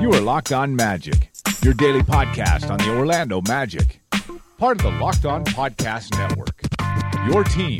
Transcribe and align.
You 0.00 0.12
are 0.12 0.20
Locked 0.20 0.52
On 0.52 0.74
Magic, 0.74 1.30
your 1.62 1.74
daily 1.74 2.02
podcast 2.02 2.70
on 2.70 2.78
the 2.78 2.96
Orlando 2.96 3.40
Magic, 3.42 4.00
part 4.58 4.78
of 4.78 4.82
the 4.82 4.98
Locked 4.98 5.24
On 5.26 5.44
Podcast 5.44 6.10
Network. 6.18 6.60
Your 7.30 7.44
team 7.44 7.78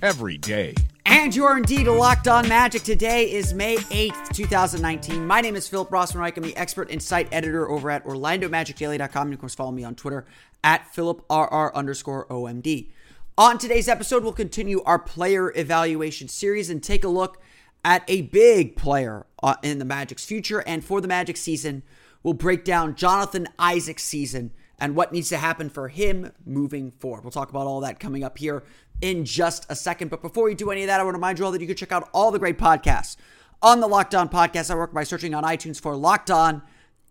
every 0.00 0.38
day. 0.38 0.74
And 1.04 1.34
you 1.34 1.44
are 1.44 1.56
indeed 1.56 1.86
locked 1.88 2.28
on 2.28 2.48
magic. 2.48 2.82
Today 2.82 3.32
is 3.32 3.54
May 3.54 3.76
8th, 3.76 4.32
2019. 4.32 5.26
My 5.26 5.40
name 5.40 5.56
is 5.56 5.66
Philip 5.66 5.90
Rossman-Reich. 5.90 6.36
I'm 6.36 6.44
the 6.44 6.56
expert 6.56 6.90
and 6.90 7.02
site 7.02 7.28
editor 7.32 7.68
over 7.68 7.90
at 7.90 8.04
OrlandoMagicDaily.com. 8.04 9.26
And 9.28 9.34
of 9.34 9.40
course, 9.40 9.54
follow 9.54 9.72
me 9.72 9.82
on 9.82 9.94
Twitter 9.94 10.24
at 10.62 10.86
PhilipRR 10.94 11.74
underscore 11.74 12.26
OMD. 12.26 12.90
On 13.38 13.58
today's 13.58 13.86
episode, 13.86 14.22
we'll 14.22 14.32
continue 14.32 14.82
our 14.84 14.98
player 14.98 15.52
evaluation 15.54 16.26
series 16.26 16.70
and 16.70 16.82
take 16.82 17.04
a 17.04 17.08
look 17.08 17.38
at 17.84 18.02
a 18.08 18.22
big 18.22 18.76
player 18.76 19.26
uh, 19.42 19.56
in 19.62 19.78
the 19.78 19.84
Magic's 19.84 20.24
future. 20.24 20.60
And 20.60 20.82
for 20.82 21.02
the 21.02 21.08
Magic 21.08 21.36
season, 21.36 21.82
we'll 22.22 22.32
break 22.32 22.64
down 22.64 22.94
Jonathan 22.94 23.46
Isaac's 23.58 24.04
season 24.04 24.52
and 24.78 24.96
what 24.96 25.12
needs 25.12 25.28
to 25.28 25.36
happen 25.36 25.68
for 25.68 25.88
him 25.88 26.32
moving 26.46 26.90
forward. 26.90 27.24
We'll 27.24 27.30
talk 27.30 27.50
about 27.50 27.66
all 27.66 27.80
that 27.80 28.00
coming 28.00 28.24
up 28.24 28.38
here 28.38 28.64
in 29.02 29.26
just 29.26 29.66
a 29.68 29.76
second. 29.76 30.08
But 30.08 30.22
before 30.22 30.44
we 30.44 30.54
do 30.54 30.70
any 30.70 30.84
of 30.84 30.86
that, 30.86 30.98
I 30.98 31.04
want 31.04 31.12
to 31.12 31.18
remind 31.18 31.38
you 31.38 31.44
all 31.44 31.52
that 31.52 31.60
you 31.60 31.66
can 31.66 31.76
check 31.76 31.92
out 31.92 32.08
all 32.14 32.30
the 32.30 32.38
great 32.38 32.56
podcasts 32.56 33.16
on 33.60 33.80
the 33.80 33.86
Locked 33.86 34.14
On 34.14 34.30
Podcast 34.30 34.70
Network 34.70 34.94
by 34.94 35.04
searching 35.04 35.34
on 35.34 35.44
iTunes 35.44 35.78
for 35.78 35.94
Locked 35.94 36.30
On 36.30 36.62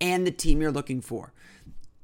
and 0.01 0.25
the 0.25 0.31
team 0.31 0.59
you're 0.59 0.71
looking 0.71 1.01
for. 1.01 1.33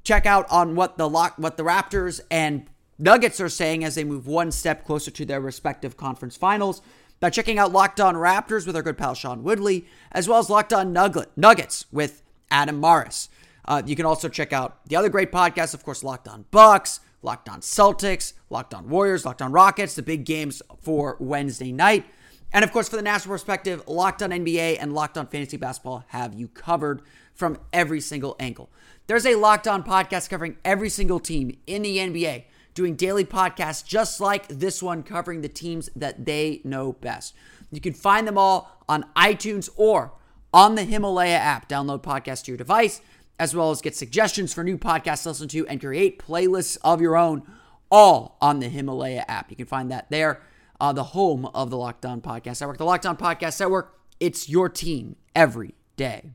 Check 0.04 0.28
out 0.28 0.46
on 0.52 0.76
what 0.76 1.00
the 1.00 1.10
lock 1.10 1.40
what 1.40 1.58
the 1.58 1.64
Raptors 1.64 2.22
and 2.30 2.68
Nuggets 3.02 3.42
are 3.42 3.50
saying 3.50 3.84
as 3.84 3.96
they 3.96 4.04
move 4.04 4.28
one 4.28 4.52
step 4.52 4.86
closer 4.86 5.10
to 5.10 5.26
their 5.26 5.42
respective 5.42 5.98
conference 5.98 6.38
finals 6.38 6.84
by 7.20 7.32
checking 7.32 7.58
out 7.58 7.72
Locked 7.72 8.00
On 8.00 8.14
Raptors 8.14 8.68
with 8.68 8.76
our 8.76 8.84
good 8.84 8.98
pal 8.98 9.16
Sean 9.16 9.42
Woodley, 9.42 9.88
as 10.12 10.30
well 10.30 10.38
as 10.38 10.52
Locked 10.52 10.72
On 10.72 10.94
Nuggets 10.94 11.86
with 11.92 12.22
Adam 12.52 12.80
Morris. 12.80 13.28
Uh, 13.66 13.82
you 13.84 13.96
can 13.96 14.06
also 14.06 14.30
check 14.30 14.54
out 14.54 14.86
the 14.86 14.96
other 14.96 15.10
great 15.10 15.32
podcasts, 15.32 15.74
of 15.74 15.84
course, 15.84 16.04
Locked 16.04 16.28
On 16.28 16.46
Bucks, 16.52 17.00
Locked 17.24 17.50
On 17.50 17.60
Celtics, 17.62 18.34
Locked 18.52 18.76
On 18.76 18.88
Warriors, 18.88 19.26
Locked 19.26 19.42
On 19.42 19.52
Rockets, 19.52 19.96
the 19.96 20.04
big 20.04 20.24
games 20.24 20.62
for 20.84 21.18
Wednesday 21.20 21.72
night. 21.72 22.06
And 22.54 22.64
of 22.64 22.72
course, 22.72 22.88
for 22.88 22.98
the 22.98 23.02
national 23.02 23.34
perspective, 23.34 23.82
Locked 23.88 24.22
On 24.22 24.30
NBA 24.30 24.78
and 24.80 24.94
Locked 24.94 25.18
On 25.18 25.26
Fantasy 25.26 25.58
Basketball 25.58 26.06
have 26.10 26.36
you 26.36 26.48
covered 26.50 27.02
from 27.34 27.58
every 27.74 28.00
single 28.00 28.36
angle. 28.40 28.70
There's 29.08 29.26
a 29.26 29.34
Locked 29.34 29.68
On 29.68 29.82
podcast 29.82 30.30
covering 30.30 30.58
every 30.64 30.90
single 30.90 31.20
team 31.20 31.58
in 31.66 31.82
the 31.82 31.98
NBA 31.98 32.44
doing 32.74 32.96
daily 32.96 33.26
podcasts 33.26 33.86
just 33.86 34.22
like 34.22 34.48
this 34.48 34.82
one 34.82 35.04
covering 35.04 35.42
the 35.42 35.50
teams 35.50 35.90
that 35.96 36.26
they 36.26 36.62
know 36.64 36.94
best. 36.94 37.34
You 37.72 37.82
can 37.82 37.94
find 37.94 38.28
them 38.28 38.38
all 38.38 38.84
on 38.88 39.06
iTunes 39.16 39.70
or 39.76 40.14
on 40.54 40.76
the 40.76 40.84
Himalaya 40.84 41.38
app. 41.38 41.70
Download 41.70 42.02
podcasts 42.02 42.44
to 42.44 42.52
your 42.52 42.58
device, 42.58 43.02
as 43.40 43.56
well 43.56 43.72
as 43.72 43.82
get 43.82 43.96
suggestions 43.96 44.54
for 44.54 44.64
new 44.64 44.78
podcasts 44.78 45.24
to 45.24 45.30
listen 45.30 45.48
to 45.50 45.68
and 45.68 45.80
create 45.80 46.20
playlists 46.20 46.78
of 46.84 47.02
your 47.02 47.16
own, 47.16 47.44
all 47.90 48.38
on 48.42 48.60
the 48.60 48.70
Himalaya 48.70 49.26
app. 49.28 49.50
You 49.50 49.56
can 49.56 49.66
find 49.66 49.92
that 49.92 50.10
there, 50.10 50.42
uh, 50.80 50.94
the 50.94 51.06
home 51.06 51.46
of 51.48 51.70
the 51.70 51.78
Locked 51.78 52.06
On 52.06 52.22
Podcast 52.22 52.62
Network. 52.62 52.78
The 52.78 52.86
Locked 52.86 53.06
On 53.06 53.18
Podcast 53.18 53.60
Network, 53.60 53.98
it's 54.20 54.50
your 54.50 54.70
team 54.70 55.16
every 55.36 55.74
day. 55.96 56.32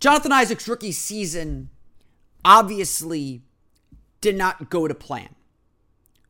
Jonathan 0.00 0.32
Isaac's 0.32 0.68
rookie 0.68 0.92
season 0.92 1.70
obviously 2.44 3.42
did 4.20 4.36
not 4.36 4.70
go 4.70 4.86
to 4.86 4.94
plan. 4.94 5.34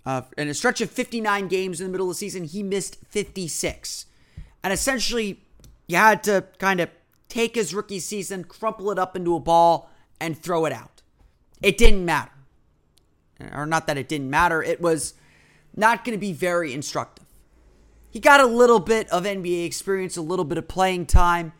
Uh, 0.05 0.23
in 0.39 0.49
a 0.49 0.55
stretch 0.55 0.81
of 0.81 0.91
59 0.91 1.49
games 1.49 1.81
in 1.81 1.87
the 1.87 1.91
middle 1.91 2.07
of 2.07 2.13
the 2.13 2.19
season, 2.19 2.45
he 2.45 2.63
missed 2.63 2.99
56. 3.09 4.07
And 4.63 4.73
essentially, 4.73 5.41
you 5.89 5.97
had 5.97 6.23
to 6.25 6.45
kind 6.59 6.81
of 6.81 6.91
take 7.29 7.57
his 7.57 7.75
rookie 7.75 7.99
season, 7.99 8.45
crumple 8.45 8.91
it 8.91 8.99
up 8.99 9.17
into 9.17 9.35
a 9.35 9.41
ball, 9.41 9.91
and 10.21 10.39
throw 10.39 10.65
it 10.65 10.73
out. 10.73 11.03
It 11.61 11.77
didn't 11.77 12.05
matter. 12.05 12.31
Or 13.53 13.67
not 13.67 13.87
that 13.89 13.99
it 13.99 14.09
didn't 14.09 14.31
matter, 14.31 14.63
it 14.63 14.81
was 14.81 15.15
not 15.75 16.05
going 16.05 16.17
to 16.17 16.21
be 16.21 16.33
very 16.33 16.73
instructive. 16.73 17.27
He 18.09 18.21
got 18.21 18.41
a 18.41 18.47
little 18.47 18.81
bit 18.81 19.11
of 19.11 19.25
NBA 19.25 19.67
experience, 19.67 20.17
a 20.17 20.23
little 20.23 20.45
bit 20.45 20.57
of 20.57 20.69
playing 20.69 21.07
time 21.07 21.53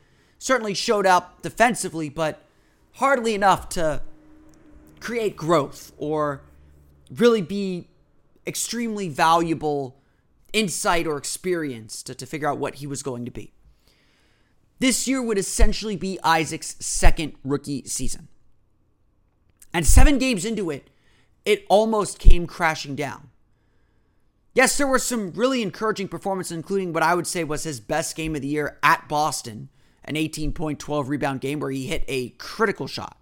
certainly 0.47 0.75
showed 0.75 1.07
up 1.07 1.43
defensively, 1.43 2.09
but 2.09 2.41
hardly 2.95 3.35
enough 3.35 3.69
to 3.69 4.01
create 5.01 5.37
growth 5.37 5.93
or 5.99 6.41
really 7.11 7.43
be 7.43 7.89
extremely 8.47 9.09
valuable 9.09 9.97
insight 10.53 11.05
or 11.05 11.17
experience 11.17 12.01
to, 12.01 12.15
to 12.15 12.25
figure 12.25 12.49
out 12.49 12.59
what 12.59 12.77
he 12.77 12.87
was 12.87 13.03
going 13.03 13.25
to 13.25 13.31
be. 13.33 13.53
This 14.79 15.09
year 15.09 15.21
would 15.21 15.37
essentially 15.37 15.97
be 15.97 16.17
Isaac's 16.23 16.77
second 16.79 17.33
rookie 17.43 17.83
season. 17.85 18.29
And 19.75 19.85
seven 19.85 20.17
games 20.17 20.45
into 20.45 20.71
it, 20.71 20.91
it 21.45 21.67
almost 21.69 22.21
came 22.21 22.47
crashing 22.47 22.95
down. 22.95 23.31
Yes, 24.55 24.79
there 24.79 24.87
were 24.87 25.01
some 25.01 25.33
really 25.33 25.61
encouraging 25.61 26.07
performances, 26.07 26.57
including 26.57 26.93
what 26.93 27.03
I 27.03 27.17
would 27.17 27.27
say 27.27 27.43
was 27.43 27.65
his 27.65 27.81
best 27.81 28.15
game 28.15 28.37
of 28.37 28.43
the 28.43 28.49
year 28.49 28.79
at 28.85 29.09
Boston, 29.09 29.71
an 30.07 30.17
18 30.17 30.53
point, 30.53 30.79
12 30.79 31.09
rebound 31.09 31.41
game 31.41 31.61
where 31.61 31.71
he 31.71 31.87
hit 31.87 32.05
a 32.09 32.31
critical 32.31 32.87
shot. 32.87 33.19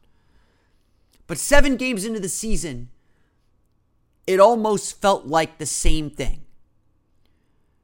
But 1.27 1.39
seven 1.39 1.77
games 1.77 2.05
into 2.05 2.21
the 2.21 2.29
season, 2.29 2.91
it 4.27 4.41
almost 4.41 5.01
felt 5.01 5.27
like 5.27 5.59
the 5.59 5.67
same 5.67 6.11
thing. 6.11 6.43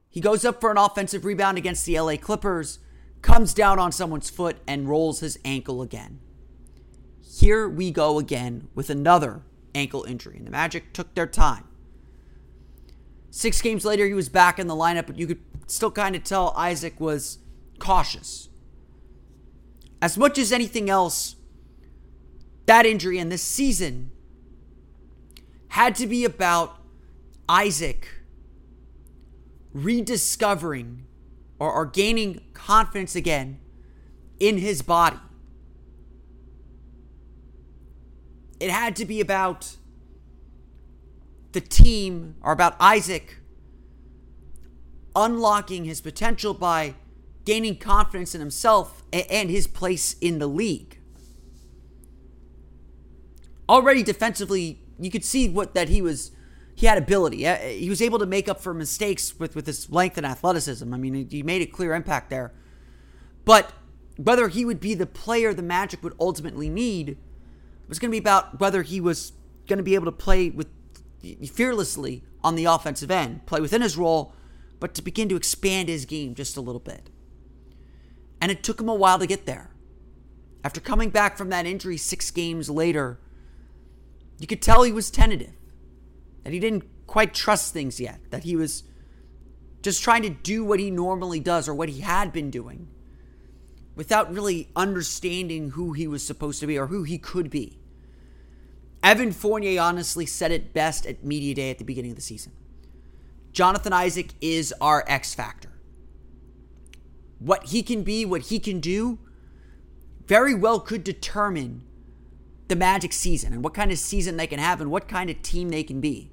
He 0.09 0.21
goes 0.21 0.45
up 0.45 0.61
for 0.61 0.71
an 0.71 0.77
offensive 0.77 1.25
rebound 1.25 1.57
against 1.57 1.87
the 1.87 1.99
LA 1.99 2.17
Clippers, 2.17 2.81
comes 3.23 3.55
down 3.55 3.79
on 3.79 3.93
someone's 3.93 4.29
foot, 4.29 4.59
and 4.67 4.89
rolls 4.89 5.21
his 5.21 5.39
ankle 5.45 5.83
again. 5.83 6.21
Here 7.23 7.69
we 7.69 7.91
go 7.91 8.19
again 8.19 8.69
with 8.75 8.91
another 8.91 9.43
ankle 9.75 10.05
injury, 10.05 10.37
and 10.37 10.47
the 10.47 10.51
Magic 10.51 10.93
took 10.93 11.15
their 11.15 11.29
time. 11.29 11.65
Six 13.31 13.63
games 13.63 13.85
later, 13.85 14.05
he 14.07 14.15
was 14.15 14.29
back 14.29 14.59
in 14.59 14.67
the 14.67 14.75
lineup, 14.75 15.07
but 15.07 15.19
you 15.19 15.29
could 15.29 15.41
still 15.69 15.93
kind 15.93 16.17
of 16.17 16.25
tell 16.25 16.53
Isaac 16.57 16.99
was 16.99 17.39
cautious 17.79 18.50
as 20.03 20.17
much 20.17 20.39
as 20.39 20.53
anything 20.53 20.89
else, 20.89 21.37
that 22.67 22.87
injury 22.87 23.19
and 23.19 23.31
this 23.31 23.43
season 23.43 24.11
had 25.69 25.95
to 25.97 26.07
be 26.07 26.25
about 26.25 26.77
Isaac 27.49 28.09
rediscovering 29.73 31.07
or, 31.59 31.73
or 31.73 31.87
gaining 31.87 32.41
confidence 32.55 33.15
again 33.15 33.61
in 34.39 34.59
his 34.59 34.83
body. 34.83 35.19
It 38.59 38.71
had 38.71 38.97
to 38.97 39.05
be 39.05 39.21
about 39.21 39.77
the 41.53 41.61
team 41.61 42.37
or 42.43 42.53
about 42.53 42.77
Isaac 42.79 43.39
unlocking 45.17 45.85
his 45.85 46.01
potential 46.01 46.55
by 46.55 46.95
gaining 47.51 47.75
confidence 47.75 48.33
in 48.33 48.41
himself 48.41 49.03
and 49.13 49.51
his 49.51 49.67
place 49.67 50.15
in 50.21 50.39
the 50.39 50.47
league. 50.47 51.01
Already 53.69 54.05
defensively, 54.05 54.79
you 55.01 55.11
could 55.11 55.25
see 55.25 55.49
what 55.49 55.75
that 55.75 55.89
he 55.89 56.01
was 56.01 56.31
he 56.77 56.87
had 56.87 56.97
ability. 56.97 57.45
Uh, 57.45 57.57
he 57.57 57.91
was 57.91 58.01
able 58.01 58.21
to 58.21 58.25
make 58.25 58.49
up 58.49 58.61
for 58.61 58.73
mistakes 58.73 59.37
with 59.41 59.57
with 59.57 59.67
his 59.67 59.91
length 59.91 60.17
and 60.17 60.25
athleticism. 60.25 60.95
I 60.95 60.97
mean, 60.97 61.29
he 61.29 61.43
made 61.43 61.61
a 61.61 61.67
clear 61.67 61.93
impact 61.93 62.31
there. 62.31 62.53
But 63.45 63.73
whether 64.17 64.47
he 64.47 64.65
would 64.65 64.79
be 64.79 64.95
the 64.95 65.05
player 65.07 65.53
the 65.53 65.61
Magic 65.61 66.05
would 66.05 66.15
ultimately 66.21 66.69
need 66.69 67.19
was 67.89 67.99
going 67.99 68.11
to 68.11 68.15
be 68.15 68.19
about 68.19 68.61
whether 68.61 68.83
he 68.83 69.01
was 69.01 69.33
going 69.67 69.79
to 69.79 69.83
be 69.83 69.97
able 69.97 70.05
to 70.05 70.13
play 70.13 70.51
with 70.51 70.69
fearlessly 71.53 72.23
on 72.45 72.55
the 72.55 72.67
offensive 72.67 73.11
end, 73.11 73.45
play 73.47 73.61
within 73.61 73.83
his 73.83 73.97
role, 73.97 74.35
but 74.79 74.95
to 74.95 75.03
begin 75.03 75.29
to 75.31 75.35
expand 75.35 75.89
his 75.89 76.05
game 76.05 76.37
just 76.37 76.57
a 76.57 76.61
little 76.61 76.79
bit. 76.79 77.11
And 78.41 78.51
it 78.51 78.63
took 78.63 78.81
him 78.81 78.89
a 78.89 78.95
while 78.95 79.19
to 79.19 79.27
get 79.27 79.47
there. 79.47 79.71
After 80.65 80.81
coming 80.81 81.11
back 81.11 81.37
from 81.37 81.51
that 81.51 81.67
injury 81.67 81.97
six 81.97 82.31
games 82.31 82.69
later, 82.69 83.19
you 84.39 84.47
could 84.47 84.63
tell 84.63 84.83
he 84.83 84.93
was 84.93 85.11
tentative, 85.11 85.53
that 86.45 86.53
he 86.53 86.59
didn't 86.59 86.85
quite 87.07 87.35
trust 87.35 87.73
things 87.73 88.01
yet, 88.01 88.21
that 88.31 88.45
he 88.45 88.57
was 88.57 88.85
just 89.83 90.03
trying 90.03 90.23
to 90.23 90.31
do 90.31 90.65
what 90.65 90.81
he 90.81 90.91
normally 90.91 91.41
does 91.41 91.69
or 91.69 91.75
what 91.75 91.89
he 91.89 92.01
had 92.01 92.33
been 92.33 92.51
doing 92.51 92.89
without 93.95 94.33
really 94.33 94.69
understanding 94.77 95.71
who 95.71 95.93
he 95.93 96.07
was 96.07 96.25
supposed 96.25 96.61
to 96.61 96.67
be 96.67 96.79
or 96.79 96.87
who 96.87 97.03
he 97.03 97.19
could 97.19 97.51
be. 97.51 97.79
Evan 99.03 99.33
Fournier 99.33 99.81
honestly 99.81 100.27
said 100.27 100.53
it 100.53 100.73
best 100.73 101.07
at 101.07 101.25
Media 101.25 101.55
Day 101.55 101.71
at 101.71 101.79
the 101.79 101.85
beginning 101.85 102.13
of 102.13 102.17
the 102.17 102.23
season. 102.23 102.53
Jonathan 103.53 103.93
Isaac 103.93 104.33
is 104.41 104.73
our 104.81 105.05
X 105.07 105.35
factor. 105.35 105.70
What 107.41 107.67
he 107.67 107.83
can 107.83 108.05
be, 108.05 108.25
what 108.25 108.43
he 108.43 108.61
can 108.61 108.79
do, 108.79 109.19
very 110.27 110.55
well 110.55 110.79
could 110.79 111.03
determine 111.03 111.83
the 112.69 112.77
Magic 112.77 113.13
season 113.13 113.53
and 113.53 113.65
what 113.65 113.75
kind 113.75 113.91
of 113.91 113.99
season 113.99 114.37
they 114.37 114.47
can 114.47 114.61
have 114.61 114.81
and 114.81 114.91
what 114.91 115.09
kind 115.09 115.29
of 115.29 115.43
team 115.43 115.71
they 115.71 115.83
can 115.83 116.01
be. 116.01 116.31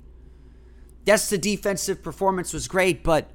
Yes, 1.05 1.29
the 1.29 1.37
defensive 1.37 2.03
performance 2.03 2.53
was 2.53 2.67
great, 2.67 3.03
but 3.03 3.31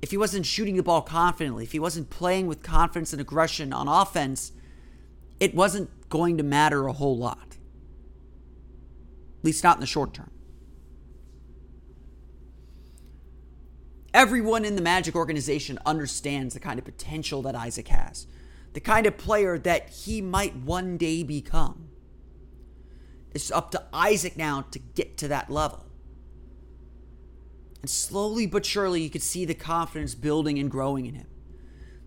if 0.00 0.10
he 0.12 0.16
wasn't 0.16 0.46
shooting 0.46 0.76
the 0.76 0.82
ball 0.82 1.02
confidently, 1.02 1.64
if 1.64 1.72
he 1.72 1.80
wasn't 1.80 2.10
playing 2.10 2.46
with 2.46 2.62
confidence 2.62 3.12
and 3.12 3.20
aggression 3.20 3.72
on 3.72 3.88
offense, 3.88 4.52
it 5.40 5.54
wasn't 5.54 5.90
going 6.08 6.36
to 6.36 6.44
matter 6.44 6.86
a 6.86 6.92
whole 6.92 7.16
lot. 7.16 7.56
At 9.38 9.44
least 9.44 9.64
not 9.64 9.78
in 9.78 9.80
the 9.80 9.86
short 9.86 10.14
term. 10.14 10.30
Everyone 14.18 14.64
in 14.64 14.74
the 14.74 14.82
Magic 14.82 15.14
organization 15.14 15.78
understands 15.86 16.52
the 16.52 16.58
kind 16.58 16.76
of 16.80 16.84
potential 16.84 17.40
that 17.42 17.54
Isaac 17.54 17.86
has, 17.86 18.26
the 18.72 18.80
kind 18.80 19.06
of 19.06 19.16
player 19.16 19.56
that 19.60 19.90
he 19.90 20.20
might 20.20 20.56
one 20.56 20.96
day 20.96 21.22
become. 21.22 21.90
It's 23.30 23.52
up 23.52 23.70
to 23.70 23.84
Isaac 23.92 24.36
now 24.36 24.62
to 24.72 24.80
get 24.80 25.18
to 25.18 25.28
that 25.28 25.50
level. 25.50 25.86
And 27.80 27.88
slowly 27.88 28.44
but 28.44 28.66
surely, 28.66 29.02
you 29.02 29.08
could 29.08 29.22
see 29.22 29.44
the 29.44 29.54
confidence 29.54 30.16
building 30.16 30.58
and 30.58 30.68
growing 30.68 31.06
in 31.06 31.14
him. 31.14 31.28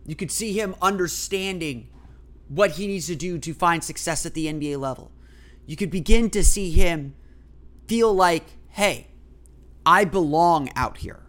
You 0.05 0.17
could 0.17 0.31
see 0.31 0.51
him 0.51 0.75
understanding 0.81 1.87
what 2.49 2.71
he 2.71 2.87
needs 2.87 3.07
to 3.07 3.15
do 3.15 3.39
to 3.39 3.53
find 3.53 3.81
success 3.81 4.25
at 4.25 4.33
the 4.33 4.47
NBA 4.47 4.77
level. 4.77 5.13
You 5.65 5.77
could 5.77 5.89
begin 5.91 6.29
to 6.31 6.43
see 6.43 6.71
him 6.71 7.15
feel 7.87 8.13
like, 8.13 8.57
hey, 8.67 9.07
I 9.85 10.03
belong 10.03 10.69
out 10.75 10.97
here. 10.97 11.20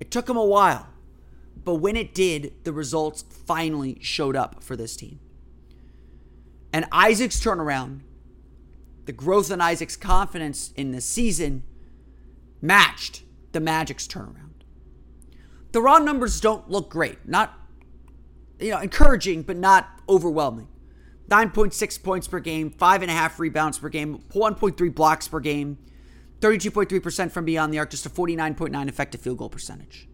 It 0.00 0.10
took 0.10 0.28
him 0.28 0.36
a 0.36 0.44
while, 0.44 0.88
but 1.62 1.76
when 1.76 1.94
it 1.94 2.14
did, 2.14 2.64
the 2.64 2.72
results 2.72 3.22
finally 3.22 3.98
showed 4.00 4.34
up 4.34 4.64
for 4.64 4.74
this 4.74 4.96
team. 4.96 5.20
And 6.72 6.86
Isaac's 6.90 7.38
turnaround, 7.38 8.00
the 9.04 9.12
growth 9.12 9.50
in 9.50 9.60
Isaac's 9.60 9.96
confidence 9.96 10.72
in 10.76 10.92
the 10.92 11.00
season, 11.00 11.64
matched 12.62 13.22
the 13.52 13.60
Magic's 13.60 14.06
turnaround. 14.06 14.62
The 15.72 15.82
raw 15.82 15.98
numbers 15.98 16.40
don't 16.40 16.68
look 16.70 16.90
great. 16.90 17.28
Not, 17.28 17.58
you 18.58 18.70
know, 18.70 18.78
encouraging, 18.78 19.42
but 19.42 19.56
not 19.56 19.88
overwhelming. 20.08 20.68
9.6 21.28 22.02
points 22.02 22.26
per 22.26 22.40
game, 22.40 22.70
5.5 22.70 23.38
rebounds 23.38 23.78
per 23.78 23.88
game, 23.88 24.18
1.3 24.30 24.94
blocks 24.94 25.28
per 25.28 25.38
game, 25.38 25.78
32.3% 26.40 27.30
from 27.30 27.44
beyond 27.44 27.72
the 27.72 27.78
arc, 27.78 27.90
just 27.90 28.06
a 28.06 28.10
49.9 28.10 28.88
effective 28.88 29.20
field 29.20 29.38
goal 29.38 29.48
percentage. 29.48 30.08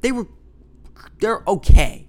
They 0.00 0.12
were, 0.12 0.28
they're 1.20 1.42
okay. 1.46 2.08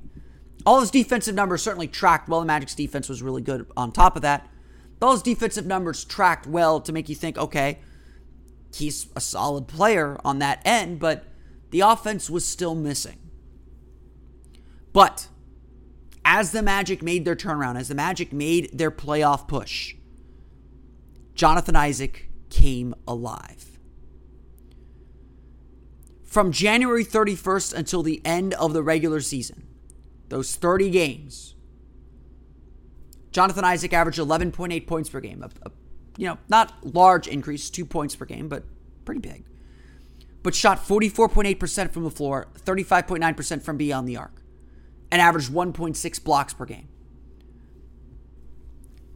All 0.65 0.81
his 0.81 0.91
defensive 0.91 1.33
numbers 1.33 1.61
certainly 1.61 1.87
tracked 1.87 2.27
well. 2.27 2.41
The 2.41 2.45
Magic's 2.45 2.75
defense 2.75 3.07
was 3.07 3.21
really 3.21 3.41
good 3.41 3.65
on 3.77 3.91
top 3.91 4.15
of 4.15 4.21
that. 4.23 4.47
all 5.01 5.11
Those 5.11 5.23
defensive 5.23 5.65
numbers 5.65 6.03
tracked 6.03 6.45
well 6.45 6.81
to 6.81 6.91
make 6.91 7.07
you 7.07 7.15
think, 7.15 7.37
okay, 7.37 7.79
he's 8.75 9.07
a 9.15 9.21
solid 9.21 9.67
player 9.67 10.19
on 10.25 10.39
that 10.39 10.61
end, 10.65 10.99
but 10.99 11.25
the 11.71 11.79
offense 11.79 12.29
was 12.29 12.45
still 12.45 12.75
missing. 12.75 13.17
But 14.91 15.27
as 16.25 16.51
the 16.51 16.61
Magic 16.61 17.01
made 17.01 17.23
their 17.23 17.35
turnaround, 17.35 17.79
as 17.79 17.87
the 17.87 17.95
Magic 17.95 18.33
made 18.33 18.69
their 18.73 18.91
playoff 18.91 19.47
push, 19.47 19.95
Jonathan 21.33 21.75
Isaac 21.75 22.28
came 22.49 22.95
alive. 23.07 23.79
From 26.23 26.51
January 26.51 27.03
31st 27.03 27.73
until 27.73 28.03
the 28.03 28.21
end 28.23 28.53
of 28.55 28.73
the 28.73 28.83
regular 28.83 29.19
season, 29.19 29.67
those 30.27 30.55
30 30.55 30.91
games, 30.91 31.55
Jonathan 33.31 33.63
Isaac 33.63 33.93
averaged 33.93 34.19
11.8 34.19 34.85
points 34.85 35.09
per 35.09 35.19
game, 35.19 35.43
a, 35.43 35.49
a 35.67 35.71
you 36.17 36.27
know, 36.27 36.37
not 36.47 36.73
large 36.83 37.27
increase, 37.27 37.69
two 37.69 37.85
points 37.85 38.15
per 38.15 38.25
game, 38.25 38.47
but 38.47 38.63
pretty 39.05 39.21
big. 39.21 39.45
But 40.43 40.53
shot 40.55 40.85
44.8% 40.85 41.91
from 41.91 42.03
the 42.03 42.11
floor, 42.11 42.47
35.9% 42.59 43.61
from 43.61 43.77
beyond 43.77 44.07
the 44.07 44.17
arc, 44.17 44.41
and 45.11 45.21
averaged 45.21 45.51
1.6 45.51 46.23
blocks 46.23 46.53
per 46.53 46.65
game. 46.65 46.87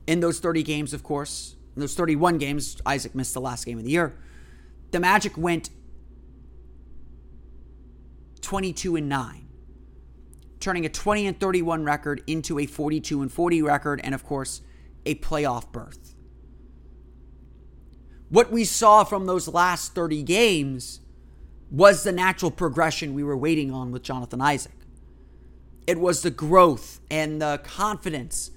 In 0.07 0.19
those 0.19 0.39
30 0.39 0.63
games, 0.63 0.93
of 0.93 1.03
course, 1.03 1.55
in 1.75 1.79
those 1.79 1.95
31 1.95 2.37
games, 2.37 2.77
Isaac 2.85 3.15
missed 3.15 3.33
the 3.33 3.41
last 3.41 3.65
game 3.65 3.77
of 3.77 3.83
the 3.83 3.91
year. 3.91 4.15
The 4.91 4.99
Magic 4.99 5.37
went 5.37 5.69
22 8.41 8.95
and 8.95 9.09
9, 9.09 9.47
turning 10.59 10.85
a 10.85 10.89
20 10.89 11.27
and 11.27 11.39
31 11.39 11.83
record 11.83 12.23
into 12.27 12.59
a 12.59 12.65
42 12.65 13.21
and 13.21 13.31
40 13.31 13.61
record, 13.61 14.01
and 14.03 14.13
of 14.13 14.23
course, 14.23 14.61
a 15.05 15.15
playoff 15.15 15.71
berth 15.71 16.13
what 18.33 18.51
we 18.51 18.63
saw 18.63 19.03
from 19.03 19.27
those 19.27 19.47
last 19.47 19.93
30 19.93 20.23
games 20.23 21.01
was 21.69 22.01
the 22.01 22.11
natural 22.11 22.49
progression 22.49 23.13
we 23.13 23.23
were 23.23 23.37
waiting 23.37 23.69
on 23.69 23.91
with 23.91 24.01
Jonathan 24.01 24.41
Isaac. 24.41 24.73
It 25.85 25.99
was 25.99 26.23
the 26.23 26.31
growth 26.31 26.99
and 27.11 27.39
the 27.39 27.61
confidence 27.63 28.49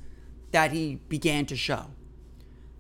that 0.51 0.73
he 0.73 0.95
began 1.11 1.45
to 1.45 1.57
show. 1.57 1.91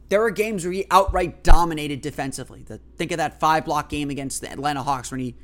There 0.08 0.20
were 0.20 0.31
games 0.31 0.64
where 0.64 0.73
he 0.73 0.87
outright 0.91 1.43
dominated 1.43 2.00
defensively. 2.00 2.62
The, 2.62 2.79
think 2.97 3.11
of 3.11 3.19
that 3.19 3.41
five 3.41 3.64
block 3.64 3.88
game 3.88 4.11
against 4.11 4.41
the 4.41 4.50
Atlanta 4.50 4.82
Hawks 4.82 5.11
when 5.11 5.20
he 5.20 5.37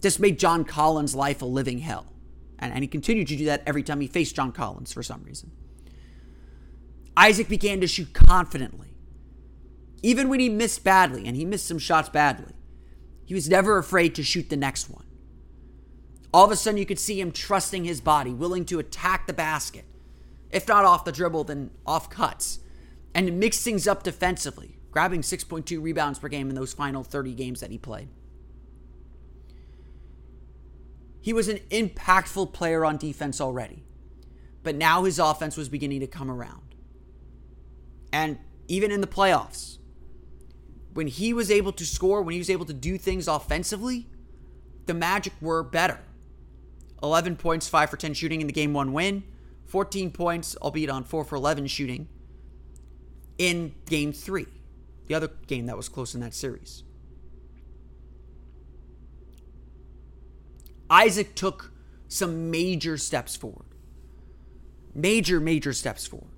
just 0.00 0.20
made 0.20 0.38
John 0.38 0.64
Collins' 0.64 1.14
life 1.14 1.42
a 1.42 1.46
living 1.46 1.78
hell. 1.78 2.06
And, 2.58 2.72
and 2.72 2.82
he 2.82 2.88
continued 2.88 3.28
to 3.28 3.36
do 3.36 3.44
that 3.46 3.62
every 3.66 3.82
time 3.82 4.00
he 4.00 4.06
faced 4.06 4.34
John 4.34 4.52
Collins 4.52 4.92
for 4.92 5.02
some 5.02 5.22
reason. 5.22 5.50
Isaac 7.16 7.48
began 7.48 7.80
to 7.80 7.86
shoot 7.86 8.12
confidently. 8.12 8.94
Even 10.02 10.28
when 10.28 10.40
he 10.40 10.48
missed 10.48 10.84
badly, 10.84 11.26
and 11.26 11.36
he 11.36 11.44
missed 11.44 11.66
some 11.66 11.78
shots 11.78 12.08
badly, 12.08 12.52
he 13.24 13.34
was 13.34 13.48
never 13.48 13.78
afraid 13.78 14.14
to 14.14 14.22
shoot 14.22 14.48
the 14.50 14.56
next 14.56 14.88
one. 14.88 15.04
All 16.32 16.44
of 16.44 16.50
a 16.50 16.56
sudden, 16.56 16.78
you 16.78 16.86
could 16.86 16.98
see 16.98 17.20
him 17.20 17.32
trusting 17.32 17.84
his 17.84 18.00
body, 18.00 18.30
willing 18.30 18.64
to 18.66 18.78
attack 18.78 19.26
the 19.26 19.32
basket, 19.32 19.84
if 20.50 20.68
not 20.68 20.84
off 20.84 21.04
the 21.04 21.12
dribble, 21.12 21.44
then 21.44 21.70
off 21.86 22.10
cuts, 22.10 22.60
and 23.16 23.40
mix 23.40 23.62
things 23.62 23.88
up 23.88 24.02
defensively, 24.02 24.76
grabbing 24.90 25.22
6.2 25.22 25.82
rebounds 25.82 26.18
per 26.18 26.28
game 26.28 26.50
in 26.50 26.54
those 26.54 26.74
final 26.74 27.02
30 27.02 27.32
games 27.32 27.60
that 27.60 27.70
he 27.70 27.78
played. 27.78 28.10
He 31.22 31.32
was 31.32 31.48
an 31.48 31.60
impactful 31.70 32.52
player 32.52 32.84
on 32.84 32.98
defense 32.98 33.40
already, 33.40 33.84
but 34.62 34.74
now 34.74 35.04
his 35.04 35.18
offense 35.18 35.56
was 35.56 35.70
beginning 35.70 36.00
to 36.00 36.06
come 36.06 36.30
around. 36.30 36.74
And 38.12 38.38
even 38.68 38.90
in 38.90 39.00
the 39.00 39.06
playoffs, 39.06 39.78
when 40.92 41.06
he 41.06 41.32
was 41.32 41.50
able 41.50 41.72
to 41.72 41.86
score, 41.86 42.20
when 42.20 42.34
he 42.34 42.38
was 42.38 42.50
able 42.50 42.66
to 42.66 42.74
do 42.74 42.98
things 42.98 43.28
offensively, 43.28 44.08
the 44.84 44.94
Magic 44.94 45.32
were 45.40 45.62
better. 45.62 46.00
11 47.02 47.36
points, 47.36 47.66
5 47.66 47.88
for 47.88 47.96
10 47.96 48.12
shooting 48.12 48.42
in 48.42 48.46
the 48.46 48.52
game 48.52 48.74
1 48.74 48.92
win, 48.92 49.24
14 49.64 50.10
points, 50.10 50.54
albeit 50.56 50.90
on 50.90 51.02
4 51.02 51.24
for 51.24 51.36
11 51.36 51.66
shooting, 51.68 52.08
in 53.38 53.74
game 53.86 54.12
3, 54.12 54.46
the 55.06 55.14
other 55.14 55.28
game 55.46 55.66
that 55.66 55.76
was 55.76 55.88
close 55.88 56.14
in 56.14 56.20
that 56.20 56.34
series. 56.34 56.82
Isaac 60.88 61.34
took 61.34 61.72
some 62.08 62.50
major 62.50 62.96
steps 62.96 63.34
forward. 63.36 63.66
Major, 64.94 65.40
major 65.40 65.72
steps 65.72 66.06
forward 66.06 66.36